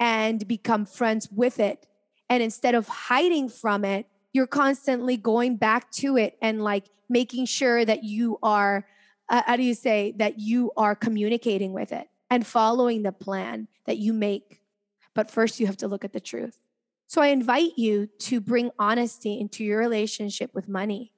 and 0.00 0.46
become 0.48 0.84
friends 0.86 1.28
with 1.30 1.60
it. 1.60 1.86
And 2.28 2.42
instead 2.42 2.74
of 2.74 2.88
hiding 2.88 3.48
from 3.48 3.84
it, 3.84 4.06
you're 4.32 4.46
constantly 4.46 5.16
going 5.16 5.56
back 5.56 5.90
to 5.92 6.16
it 6.16 6.36
and 6.40 6.62
like 6.62 6.86
making 7.08 7.46
sure 7.46 7.84
that 7.84 8.04
you 8.04 8.38
are 8.42 8.86
uh, 9.28 9.42
how 9.46 9.56
do 9.56 9.62
you 9.62 9.74
say 9.74 10.12
that 10.16 10.40
you 10.40 10.72
are 10.76 10.94
communicating 10.94 11.72
with 11.72 11.92
it 11.92 12.08
and 12.30 12.46
following 12.46 13.02
the 13.02 13.12
plan 13.12 13.68
that 13.86 13.98
you 13.98 14.12
make 14.12 14.60
but 15.14 15.30
first 15.30 15.60
you 15.60 15.66
have 15.66 15.76
to 15.76 15.88
look 15.88 16.04
at 16.04 16.12
the 16.12 16.20
truth 16.20 16.58
so 17.10 17.20
i 17.20 17.26
invite 17.26 17.72
you 17.76 18.08
to 18.18 18.40
bring 18.40 18.70
honesty 18.78 19.40
into 19.40 19.64
your 19.64 19.78
relationship 19.78 20.54
with 20.54 20.68
money 20.68 21.12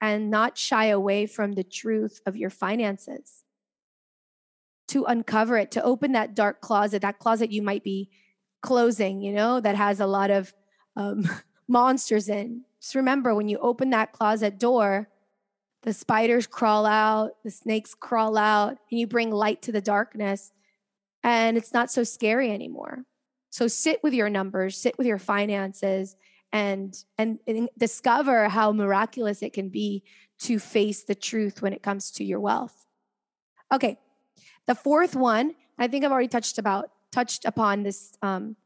and 0.00 0.30
not 0.30 0.58
shy 0.58 0.86
away 0.86 1.24
from 1.26 1.52
the 1.52 1.64
truth 1.64 2.20
of 2.26 2.36
your 2.36 2.50
finances 2.50 3.44
to 4.88 5.04
uncover 5.04 5.56
it 5.56 5.70
to 5.70 5.82
open 5.82 6.12
that 6.12 6.34
dark 6.34 6.60
closet 6.60 7.00
that 7.00 7.18
closet 7.18 7.50
you 7.50 7.62
might 7.62 7.82
be 7.82 8.10
closing 8.60 9.22
you 9.22 9.32
know 9.32 9.60
that 9.60 9.74
has 9.74 10.00
a 10.00 10.06
lot 10.06 10.30
of 10.30 10.52
um, 10.96 11.28
monsters 11.68 12.28
in. 12.28 12.62
Just 12.80 12.94
remember 12.94 13.34
when 13.34 13.48
you 13.48 13.58
open 13.58 13.90
that 13.90 14.12
closet 14.12 14.58
door, 14.58 15.08
the 15.82 15.92
spiders 15.92 16.46
crawl 16.46 16.86
out, 16.86 17.32
the 17.44 17.50
snakes 17.50 17.94
crawl 17.94 18.36
out, 18.36 18.78
and 18.90 19.00
you 19.00 19.06
bring 19.06 19.30
light 19.30 19.62
to 19.62 19.72
the 19.72 19.80
darkness, 19.80 20.52
and 21.22 21.56
it's 21.56 21.72
not 21.72 21.90
so 21.90 22.02
scary 22.02 22.50
anymore. 22.50 23.04
So 23.56 23.68
sit 23.68 24.02
with 24.02 24.12
your 24.12 24.28
numbers, 24.28 24.76
sit 24.76 24.98
with 24.98 25.06
your 25.06 25.16
finances, 25.18 26.14
and, 26.52 26.94
and, 27.16 27.38
and 27.46 27.70
discover 27.78 28.50
how 28.50 28.70
miraculous 28.70 29.40
it 29.40 29.54
can 29.54 29.70
be 29.70 30.02
to 30.40 30.58
face 30.58 31.04
the 31.04 31.14
truth 31.14 31.62
when 31.62 31.72
it 31.72 31.82
comes 31.82 32.10
to 32.10 32.22
your 32.22 32.38
wealth. 32.38 32.84
Okay, 33.72 33.98
the 34.66 34.74
fourth 34.74 35.16
one, 35.16 35.54
I 35.78 35.88
think 35.88 36.04
I've 36.04 36.12
already 36.12 36.28
touched 36.28 36.58
about 36.58 36.90
touched 37.12 37.46
upon 37.46 37.82
this 37.82 38.12
um, 38.20 38.56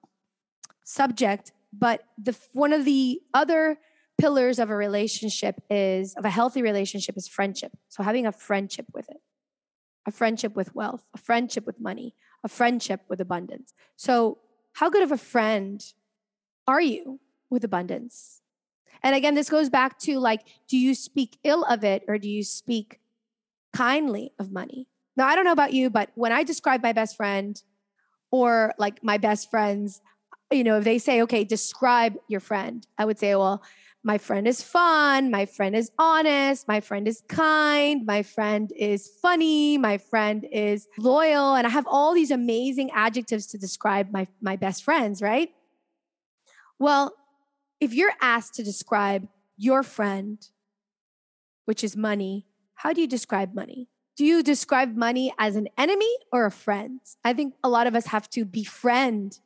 subject, 0.83 1.53
but 1.73 2.03
the 2.19 2.37
one 2.53 2.73
of 2.73 2.85
the 2.85 3.21
other 3.33 3.79
pillars 4.21 4.59
of 4.59 4.71
a 4.71 4.75
relationship 4.75 5.63
is 5.71 6.15
of 6.15 6.25
a 6.25 6.31
healthy 6.31 6.63
relationship 6.63 7.17
is 7.17 7.29
friendship. 7.29 7.71
So 7.91 8.03
having 8.03 8.27
a 8.27 8.33
friendship 8.33 8.87
with 8.93 9.09
it, 9.09 9.21
a 10.05 10.11
friendship 10.11 10.57
with 10.57 10.75
wealth, 10.75 11.05
a 11.15 11.19
friendship 11.19 11.65
with 11.65 11.79
money, 11.79 12.17
a 12.43 12.49
friendship 12.49 13.03
with 13.09 13.21
abundance. 13.21 13.73
So 13.95 14.39
how 14.73 14.91
good 14.91 15.03
of 15.03 15.13
a 15.13 15.19
friend 15.19 15.85
are 16.67 16.81
you 16.81 17.21
with 17.49 17.65
abundance? 17.65 18.41
And 19.03 19.15
again, 19.15 19.35
this 19.35 19.49
goes 19.49 19.69
back 19.71 19.99
to 20.01 20.19
like, 20.19 20.43
do 20.69 20.77
you 20.77 20.95
speak 20.95 21.39
ill 21.45 21.65
of 21.65 21.85
it 21.85 22.05
or 22.07 22.19
do 22.19 22.29
you 22.29 22.43
speak 22.45 23.01
kindly 23.75 24.33
of 24.39 24.53
money? 24.53 24.89
Now, 25.17 25.27
I 25.27 25.35
don't 25.35 25.45
know 25.45 25.53
about 25.53 25.73
you, 25.73 25.91
but 25.91 26.11
when 26.15 26.33
I 26.33 26.45
describe 26.45 26.83
my 26.83 26.93
best 26.93 27.17
friend 27.17 27.61
or 28.31 28.75
like 28.79 29.03
my 29.03 29.19
best 29.19 29.51
friends, 29.51 30.01
you 30.51 30.65
know, 30.65 30.79
if 30.79 30.85
they 30.85 30.99
say, 30.99 31.23
okay, 31.23 31.45
describe 31.45 32.17
your 32.29 32.41
friend, 32.41 32.87
I 32.99 33.05
would 33.05 33.19
say, 33.19 33.35
well, 33.35 33.63
my 34.03 34.17
friend 34.17 34.49
is 34.49 34.63
fun, 34.63 35.31
my 35.31 35.45
friend 35.45 35.77
is 35.77 35.91
honest, 35.99 36.67
my 36.67 36.81
friend 36.81 37.07
is 37.07 37.23
kind, 37.29 38.07
my 38.07 38.23
friend 38.23 38.73
is 38.75 39.11
funny, 39.21 39.77
my 39.77 39.99
friend 39.99 40.47
is 40.51 40.89
loyal, 40.99 41.55
and 41.55 41.67
I 41.67 41.71
have 41.71 41.87
all 41.87 42.15
these 42.15 42.31
amazing 42.31 42.91
adjectives 42.93 43.47
to 43.49 43.59
describe 43.59 44.11
my 44.11 44.27
my 44.41 44.57
best 44.57 44.85
friends, 44.85 45.21
right? 45.21 45.51
Well, 46.79 47.15
if 47.79 47.93
you're 47.93 48.15
asked 48.23 48.55
to 48.55 48.63
describe 48.63 49.29
your 49.59 49.83
friend, 49.83 50.39
which 51.67 51.85
is 51.85 51.95
money, 51.95 52.47
how 52.77 52.95
do 52.95 53.03
you 53.03 53.07
describe 53.07 53.55
money? 53.55 53.89
Do 54.17 54.25
you 54.25 54.43
describe 54.43 54.97
money 54.97 55.33
as 55.39 55.57
an 55.57 55.69
enemy 55.77 56.11
or 56.33 56.47
a 56.47 56.51
friend? 56.51 57.01
I 57.23 57.35
think 57.35 57.55
a 57.63 57.69
lot 57.69 57.87
of 57.87 57.95
us 57.95 58.07
have 58.07 58.31
to 58.31 58.47
befriend 58.47 59.41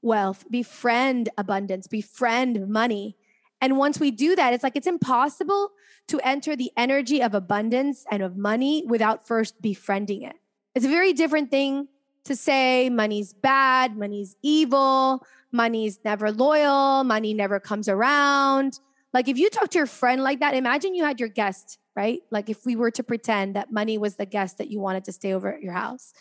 wealth, 0.00 0.44
befriend 0.50 1.28
abundance, 1.36 1.86
befriend 1.86 2.68
money 2.68 3.16
and 3.60 3.76
once 3.76 3.98
we 3.98 4.10
do 4.10 4.36
that, 4.36 4.52
it's 4.52 4.62
like 4.62 4.76
it's 4.76 4.86
impossible 4.86 5.70
to 6.08 6.20
enter 6.20 6.56
the 6.56 6.70
energy 6.76 7.22
of 7.22 7.34
abundance 7.34 8.04
and 8.10 8.22
of 8.22 8.36
money 8.36 8.84
without 8.86 9.26
first 9.26 9.60
befriending 9.60 10.22
it. 10.22 10.36
It's 10.74 10.84
a 10.84 10.88
very 10.88 11.12
different 11.12 11.50
thing 11.50 11.88
to 12.24 12.36
say 12.36 12.88
money's 12.88 13.32
bad, 13.32 13.96
money's 13.96 14.36
evil, 14.42 15.24
money's 15.50 15.98
never 16.04 16.30
loyal, 16.30 17.04
money 17.04 17.34
never 17.34 17.58
comes 17.58 17.88
around. 17.88 18.78
Like 19.12 19.28
if 19.28 19.38
you 19.38 19.50
talk 19.50 19.70
to 19.70 19.78
your 19.78 19.86
friend 19.86 20.22
like 20.22 20.40
that, 20.40 20.54
imagine 20.54 20.94
you 20.94 21.04
had 21.04 21.18
your 21.18 21.30
guest, 21.30 21.78
right? 21.96 22.20
Like 22.30 22.48
if 22.48 22.64
we 22.64 22.76
were 22.76 22.90
to 22.92 23.02
pretend 23.02 23.56
that 23.56 23.72
money 23.72 23.98
was 23.98 24.16
the 24.16 24.26
guest 24.26 24.58
that 24.58 24.70
you 24.70 24.78
wanted 24.78 25.04
to 25.04 25.12
stay 25.12 25.32
over 25.32 25.52
at 25.52 25.62
your 25.62 25.72
house 25.72 26.12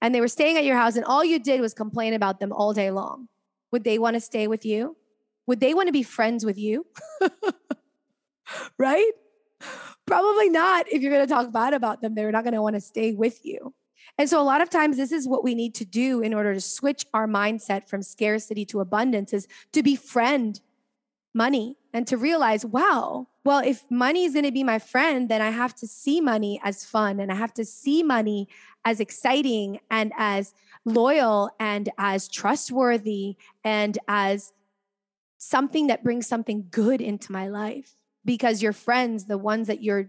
and 0.00 0.14
they 0.14 0.20
were 0.20 0.28
staying 0.28 0.56
at 0.56 0.64
your 0.64 0.76
house 0.76 0.96
and 0.96 1.04
all 1.04 1.24
you 1.24 1.38
did 1.38 1.60
was 1.60 1.74
complain 1.74 2.14
about 2.14 2.40
them 2.40 2.52
all 2.52 2.72
day 2.72 2.90
long. 2.90 3.28
Would 3.70 3.84
they 3.84 3.98
want 3.98 4.14
to 4.14 4.20
stay 4.20 4.48
with 4.48 4.64
you? 4.64 4.96
Would 5.46 5.60
they 5.60 5.74
want 5.74 5.88
to 5.88 5.92
be 5.92 6.02
friends 6.02 6.44
with 6.44 6.58
you? 6.58 6.86
right? 8.78 9.12
Probably 10.06 10.48
not. 10.48 10.86
If 10.90 11.02
you're 11.02 11.12
going 11.12 11.26
to 11.26 11.32
talk 11.32 11.52
bad 11.52 11.74
about 11.74 12.02
them, 12.02 12.14
they're 12.14 12.32
not 12.32 12.44
going 12.44 12.54
to 12.54 12.62
want 12.62 12.74
to 12.74 12.80
stay 12.80 13.12
with 13.12 13.44
you. 13.44 13.74
And 14.18 14.28
so 14.28 14.40
a 14.40 14.44
lot 14.44 14.60
of 14.60 14.68
times 14.68 14.96
this 14.96 15.12
is 15.12 15.26
what 15.26 15.44
we 15.44 15.54
need 15.54 15.74
to 15.76 15.84
do 15.84 16.20
in 16.20 16.34
order 16.34 16.52
to 16.52 16.60
switch 16.60 17.06
our 17.14 17.26
mindset 17.26 17.88
from 17.88 18.02
scarcity 18.02 18.64
to 18.66 18.80
abundance 18.80 19.32
is 19.32 19.48
to 19.72 19.82
befriend 19.82 20.60
money 21.34 21.76
and 21.94 22.06
to 22.06 22.16
realize, 22.16 22.64
wow, 22.64 23.26
well, 23.44 23.60
if 23.64 23.90
money 23.90 24.24
is 24.24 24.34
going 24.34 24.44
to 24.44 24.52
be 24.52 24.64
my 24.64 24.78
friend, 24.78 25.28
then 25.28 25.40
I 25.40 25.50
have 25.50 25.74
to 25.76 25.86
see 25.86 26.20
money 26.20 26.60
as 26.62 26.84
fun 26.84 27.20
and 27.20 27.32
I 27.32 27.34
have 27.34 27.54
to 27.54 27.64
see 27.64 28.02
money 28.02 28.48
as 28.84 29.00
exciting 29.00 29.80
and 29.90 30.12
as 30.16 30.54
loyal 30.84 31.50
and 31.58 31.88
as 31.98 32.28
trustworthy 32.28 33.36
and 33.64 33.98
as 34.08 34.52
something 35.44 35.88
that 35.88 36.04
brings 36.04 36.24
something 36.24 36.68
good 36.70 37.00
into 37.00 37.32
my 37.32 37.48
life 37.48 37.96
because 38.24 38.62
your 38.62 38.72
friends 38.72 39.24
the 39.24 39.36
ones 39.36 39.66
that 39.66 39.82
you're 39.82 40.08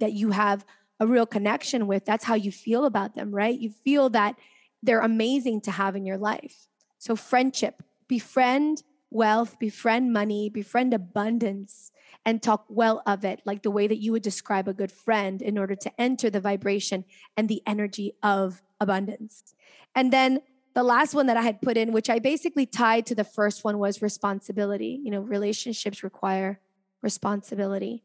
that 0.00 0.12
you 0.14 0.30
have 0.30 0.64
a 0.98 1.06
real 1.06 1.26
connection 1.26 1.86
with 1.86 2.06
that's 2.06 2.24
how 2.24 2.34
you 2.34 2.50
feel 2.50 2.86
about 2.86 3.14
them 3.14 3.30
right? 3.34 3.58
You 3.58 3.68
feel 3.68 4.08
that 4.10 4.34
they're 4.82 5.00
amazing 5.00 5.60
to 5.62 5.70
have 5.70 5.94
in 5.94 6.06
your 6.06 6.16
life. 6.16 6.68
So 6.96 7.14
friendship 7.14 7.82
befriend 8.08 8.82
wealth 9.10 9.58
befriend 9.58 10.10
money 10.10 10.48
befriend 10.48 10.94
abundance 10.94 11.92
and 12.24 12.42
talk 12.42 12.64
well 12.70 13.02
of 13.06 13.26
it 13.26 13.42
like 13.44 13.62
the 13.62 13.70
way 13.70 13.86
that 13.86 13.98
you 13.98 14.10
would 14.12 14.22
describe 14.22 14.68
a 14.68 14.72
good 14.72 14.90
friend 14.90 15.42
in 15.42 15.58
order 15.58 15.74
to 15.74 15.92
enter 16.00 16.30
the 16.30 16.40
vibration 16.40 17.04
and 17.36 17.46
the 17.46 17.62
energy 17.66 18.14
of 18.22 18.62
abundance. 18.80 19.54
And 19.94 20.10
then 20.10 20.40
the 20.74 20.82
last 20.82 21.14
one 21.14 21.26
that 21.26 21.36
I 21.36 21.42
had 21.42 21.60
put 21.60 21.76
in, 21.76 21.92
which 21.92 22.08
I 22.08 22.18
basically 22.18 22.66
tied 22.66 23.06
to 23.06 23.14
the 23.14 23.24
first 23.24 23.64
one, 23.64 23.78
was 23.78 24.02
responsibility. 24.02 25.00
You 25.02 25.10
know, 25.10 25.20
relationships 25.20 26.02
require 26.02 26.60
responsibility. 27.02 28.02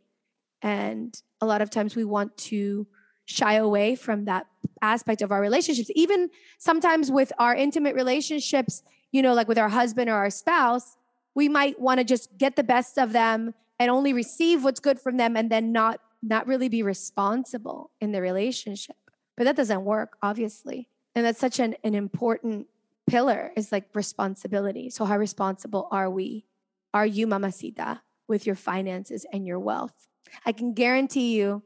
And 0.62 1.20
a 1.40 1.46
lot 1.46 1.62
of 1.62 1.70
times 1.70 1.96
we 1.96 2.04
want 2.04 2.36
to 2.38 2.88
shy 3.26 3.54
away 3.54 3.96
from 3.96 4.26
that 4.26 4.48
aspect 4.82 5.22
of 5.22 5.32
our 5.32 5.42
relationships. 5.42 5.92
Even 5.96 6.30
sometimes 6.58 7.12
with 7.12 7.32
our 7.40 7.56
intimate 7.56 7.96
relationships, 7.96 8.84
you 9.12 9.22
know, 9.22 9.34
like 9.34 9.48
with 9.48 9.58
our 9.58 9.70
husband 9.70 10.10
or 10.10 10.16
our 10.16 10.30
spouse, 10.30 10.98
we 11.36 11.48
might 11.48 11.80
want 11.80 12.00
to 12.00 12.04
just 12.04 12.38
get 12.38 12.56
the 12.56 12.64
best 12.64 12.98
of 12.98 13.14
them 13.14 13.54
and 13.80 13.92
only 13.92 14.14
receive 14.14 14.64
what's 14.64 14.80
good 14.80 15.00
from 15.00 15.18
them 15.18 15.38
and 15.38 15.50
then 15.50 15.72
not 15.72 16.00
not 16.24 16.48
really 16.48 16.68
be 16.68 16.82
responsible 16.82 17.92
in 18.02 18.12
the 18.12 18.22
relationship. 18.22 18.96
But 19.36 19.44
that 19.44 19.56
doesn't 19.56 19.86
work, 19.86 20.18
obviously. 20.24 20.90
And 21.18 21.26
that's 21.26 21.40
such 21.40 21.60
an, 21.60 21.76
an 21.84 21.96
important 21.96 22.68
pillar 23.08 23.52
is 23.56 23.72
like 23.72 23.90
responsibility. 23.96 24.92
So, 24.92 25.04
how 25.04 25.18
responsible 25.18 25.88
are 25.90 26.12
we? 26.12 26.46
Are 26.94 27.08
you, 27.08 27.26
Mamacita, 27.26 28.02
with 28.28 28.46
your 28.46 28.54
finances 28.56 29.26
and 29.34 29.48
your 29.48 29.58
wealth? 29.58 30.08
I 30.46 30.52
can 30.52 30.74
guarantee 30.74 31.36
you 31.36 31.64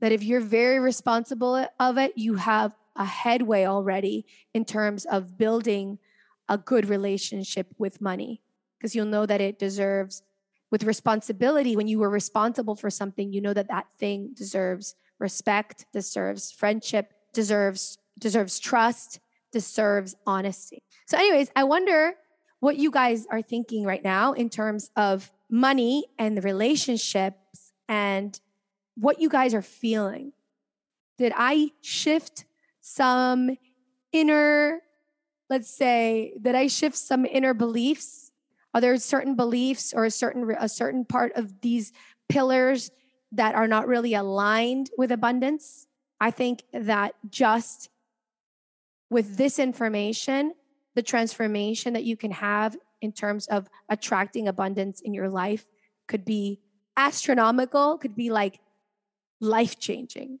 that 0.00 0.12
if 0.12 0.22
you're 0.22 0.40
very 0.40 0.78
responsible 0.78 1.66
of 1.78 1.98
it, 1.98 2.16
you 2.16 2.36
have 2.36 2.74
a 2.96 3.04
headway 3.04 3.66
already 3.66 4.24
in 4.54 4.64
terms 4.64 5.04
of 5.04 5.36
building 5.36 5.98
a 6.48 6.56
good 6.56 6.88
relationship 6.88 7.66
with 7.76 8.00
money 8.00 8.40
because 8.78 8.96
you'll 8.96 9.04
know 9.04 9.26
that 9.26 9.42
it 9.42 9.58
deserves 9.58 10.22
with 10.70 10.84
responsibility 10.84 11.76
when 11.76 11.86
you 11.86 11.98
were 11.98 12.08
responsible 12.08 12.74
for 12.74 12.88
something 12.88 13.30
you 13.30 13.40
know 13.40 13.52
that 13.54 13.68
that 13.68 13.86
thing 13.98 14.30
deserves 14.34 14.94
respect 15.18 15.86
deserves 15.92 16.50
friendship 16.50 17.12
deserves 17.32 17.98
deserves 18.20 18.58
trust, 18.58 19.20
deserves 19.52 20.14
honesty. 20.26 20.82
So, 21.06 21.16
anyways, 21.16 21.50
I 21.56 21.64
wonder 21.64 22.14
what 22.60 22.76
you 22.76 22.90
guys 22.90 23.26
are 23.30 23.42
thinking 23.42 23.84
right 23.84 24.04
now 24.04 24.32
in 24.34 24.48
terms 24.48 24.90
of 24.94 25.32
money 25.50 26.04
and 26.18 26.36
the 26.36 26.42
relationships 26.42 27.72
and 27.88 28.38
what 28.94 29.20
you 29.20 29.28
guys 29.28 29.54
are 29.54 29.62
feeling. 29.62 30.32
Did 31.18 31.32
I 31.36 31.72
shift 31.80 32.44
some 32.80 33.56
inner, 34.12 34.80
let's 35.48 35.70
say, 35.70 36.34
did 36.40 36.54
I 36.54 36.66
shift 36.66 36.96
some 36.96 37.24
inner 37.24 37.54
beliefs? 37.54 38.30
Are 38.74 38.80
there 38.80 38.96
certain 38.98 39.34
beliefs 39.34 39.92
or 39.92 40.04
a 40.04 40.10
certain 40.10 40.48
a 40.58 40.68
certain 40.68 41.04
part 41.04 41.32
of 41.34 41.60
these 41.60 41.92
pillars 42.28 42.90
that 43.32 43.54
are 43.54 43.66
not 43.66 43.88
really 43.88 44.14
aligned 44.14 44.90
with 44.96 45.10
abundance? 45.10 45.86
I 46.20 46.30
think 46.30 46.62
that 46.72 47.14
just 47.28 47.88
with 49.10 49.36
this 49.36 49.58
information, 49.58 50.54
the 50.94 51.02
transformation 51.02 51.92
that 51.92 52.04
you 52.04 52.16
can 52.16 52.30
have 52.30 52.76
in 53.00 53.12
terms 53.12 53.46
of 53.48 53.68
attracting 53.88 54.48
abundance 54.48 55.00
in 55.00 55.12
your 55.12 55.28
life 55.28 55.66
could 56.06 56.24
be 56.24 56.60
astronomical, 56.96 57.98
could 57.98 58.14
be 58.14 58.30
like 58.30 58.60
life 59.40 59.78
changing. 59.78 60.38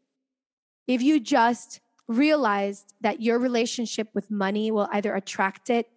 If 0.86 1.02
you 1.02 1.20
just 1.20 1.80
realized 2.06 2.94
that 3.00 3.22
your 3.22 3.38
relationship 3.38 4.08
with 4.14 4.30
money 4.30 4.70
will 4.70 4.88
either 4.92 5.14
attract 5.14 5.70
it 5.70 5.88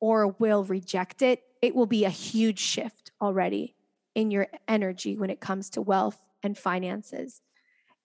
or 0.00 0.28
will 0.38 0.64
reject 0.64 1.22
it, 1.22 1.42
it 1.60 1.74
will 1.74 1.86
be 1.86 2.04
a 2.04 2.10
huge 2.10 2.58
shift 2.58 3.10
already 3.20 3.74
in 4.14 4.30
your 4.30 4.46
energy 4.66 5.16
when 5.16 5.30
it 5.30 5.40
comes 5.40 5.70
to 5.70 5.82
wealth 5.82 6.18
and 6.42 6.56
finances. 6.56 7.42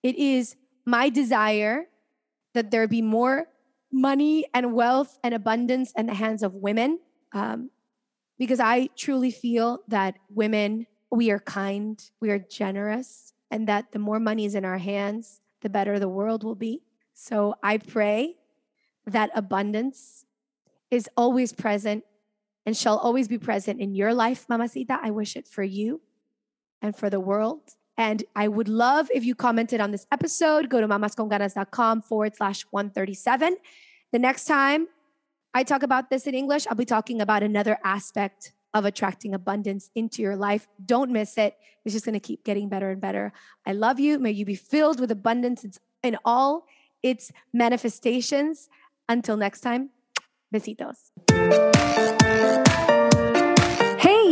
It 0.04 0.16
is 0.16 0.56
my 0.86 1.10
desire 1.10 1.86
that 2.54 2.72
there 2.72 2.88
be 2.88 3.02
more 3.02 3.48
money 3.96 4.46
and 4.54 4.74
wealth 4.74 5.18
and 5.24 5.34
abundance 5.34 5.94
in 5.98 6.06
the 6.06 6.14
hands 6.14 6.44
of 6.44 6.54
women 6.54 7.00
um, 7.32 7.70
because 8.38 8.60
I 8.60 8.90
truly 8.98 9.32
feel 9.32 9.80
that 9.88 10.16
women, 10.30 10.86
we 11.10 11.32
are 11.32 11.40
kind, 11.40 11.98
we 12.20 12.30
are 12.30 12.40
generous, 12.40 13.34
and 13.50 13.68
that 13.70 13.94
the 13.94 14.00
more 14.00 14.20
money 14.20 14.44
is 14.44 14.54
in 14.54 14.66
our 14.66 14.78
hands, 14.78 15.40
the 15.62 15.70
better 15.70 15.98
the 15.98 16.10
world 16.10 16.44
will 16.44 16.56
be. 16.56 16.82
So 17.14 17.56
I 17.64 17.78
pray 17.78 18.36
that 19.08 19.30
abundance 19.34 20.26
is 20.92 21.10
always 21.16 21.54
present 21.54 22.04
and 22.66 22.76
shall 22.76 22.98
always 22.98 23.30
be 23.30 23.38
present 23.38 23.80
in 23.80 23.96
your 23.96 24.14
life, 24.14 24.46
Mamacita. 24.50 25.00
I 25.02 25.12
wish 25.12 25.38
it 25.38 25.48
for 25.48 25.64
you 25.64 26.02
and 26.82 26.96
for 26.96 27.10
the 27.10 27.20
world. 27.22 27.62
And 27.98 28.24
I 28.36 28.48
would 28.48 28.68
love 28.68 29.10
if 29.14 29.24
you 29.24 29.36
commented 29.36 29.80
on 29.80 29.92
this 29.92 30.06
episode. 30.12 30.70
Go 30.70 30.82
to 30.82 30.88
mamasconganas.com 30.88 32.02
forward 32.02 32.36
slash 32.36 32.66
137. 32.72 33.58
The 34.12 34.20
next 34.20 34.46
time 34.46 34.88
I 35.54 35.64
talk 35.64 35.84
about 35.84 36.10
this 36.10 36.28
in 36.28 36.36
English, 36.36 36.68
I'll 36.68 36.76
be 36.76 36.86
talking 36.86 37.22
about 37.22 37.44
another 37.44 37.78
aspect 37.84 38.52
of 38.74 38.84
attracting 38.84 39.34
abundance 39.34 39.90
into 39.96 40.22
your 40.22 40.36
life. 40.36 40.68
Don't 40.86 41.10
miss 41.10 41.38
it. 41.38 41.56
It's 41.86 41.94
just 41.94 42.06
going 42.06 42.14
to 42.14 42.20
keep 42.20 42.44
getting 42.44 42.68
better 42.68 42.90
and 42.90 43.00
better. 43.00 43.32
I 43.66 43.72
love 43.72 44.00
you. 44.00 44.20
May 44.20 44.32
you 44.32 44.44
be 44.44 44.56
filled 44.56 45.00
with 45.00 45.12
abundance 45.12 45.66
in 46.04 46.18
all 46.26 46.66
its 47.02 47.32
manifestations. 47.54 48.68
Until 49.08 49.38
next 49.38 49.62
time, 49.62 49.92
besitos. 50.54 51.12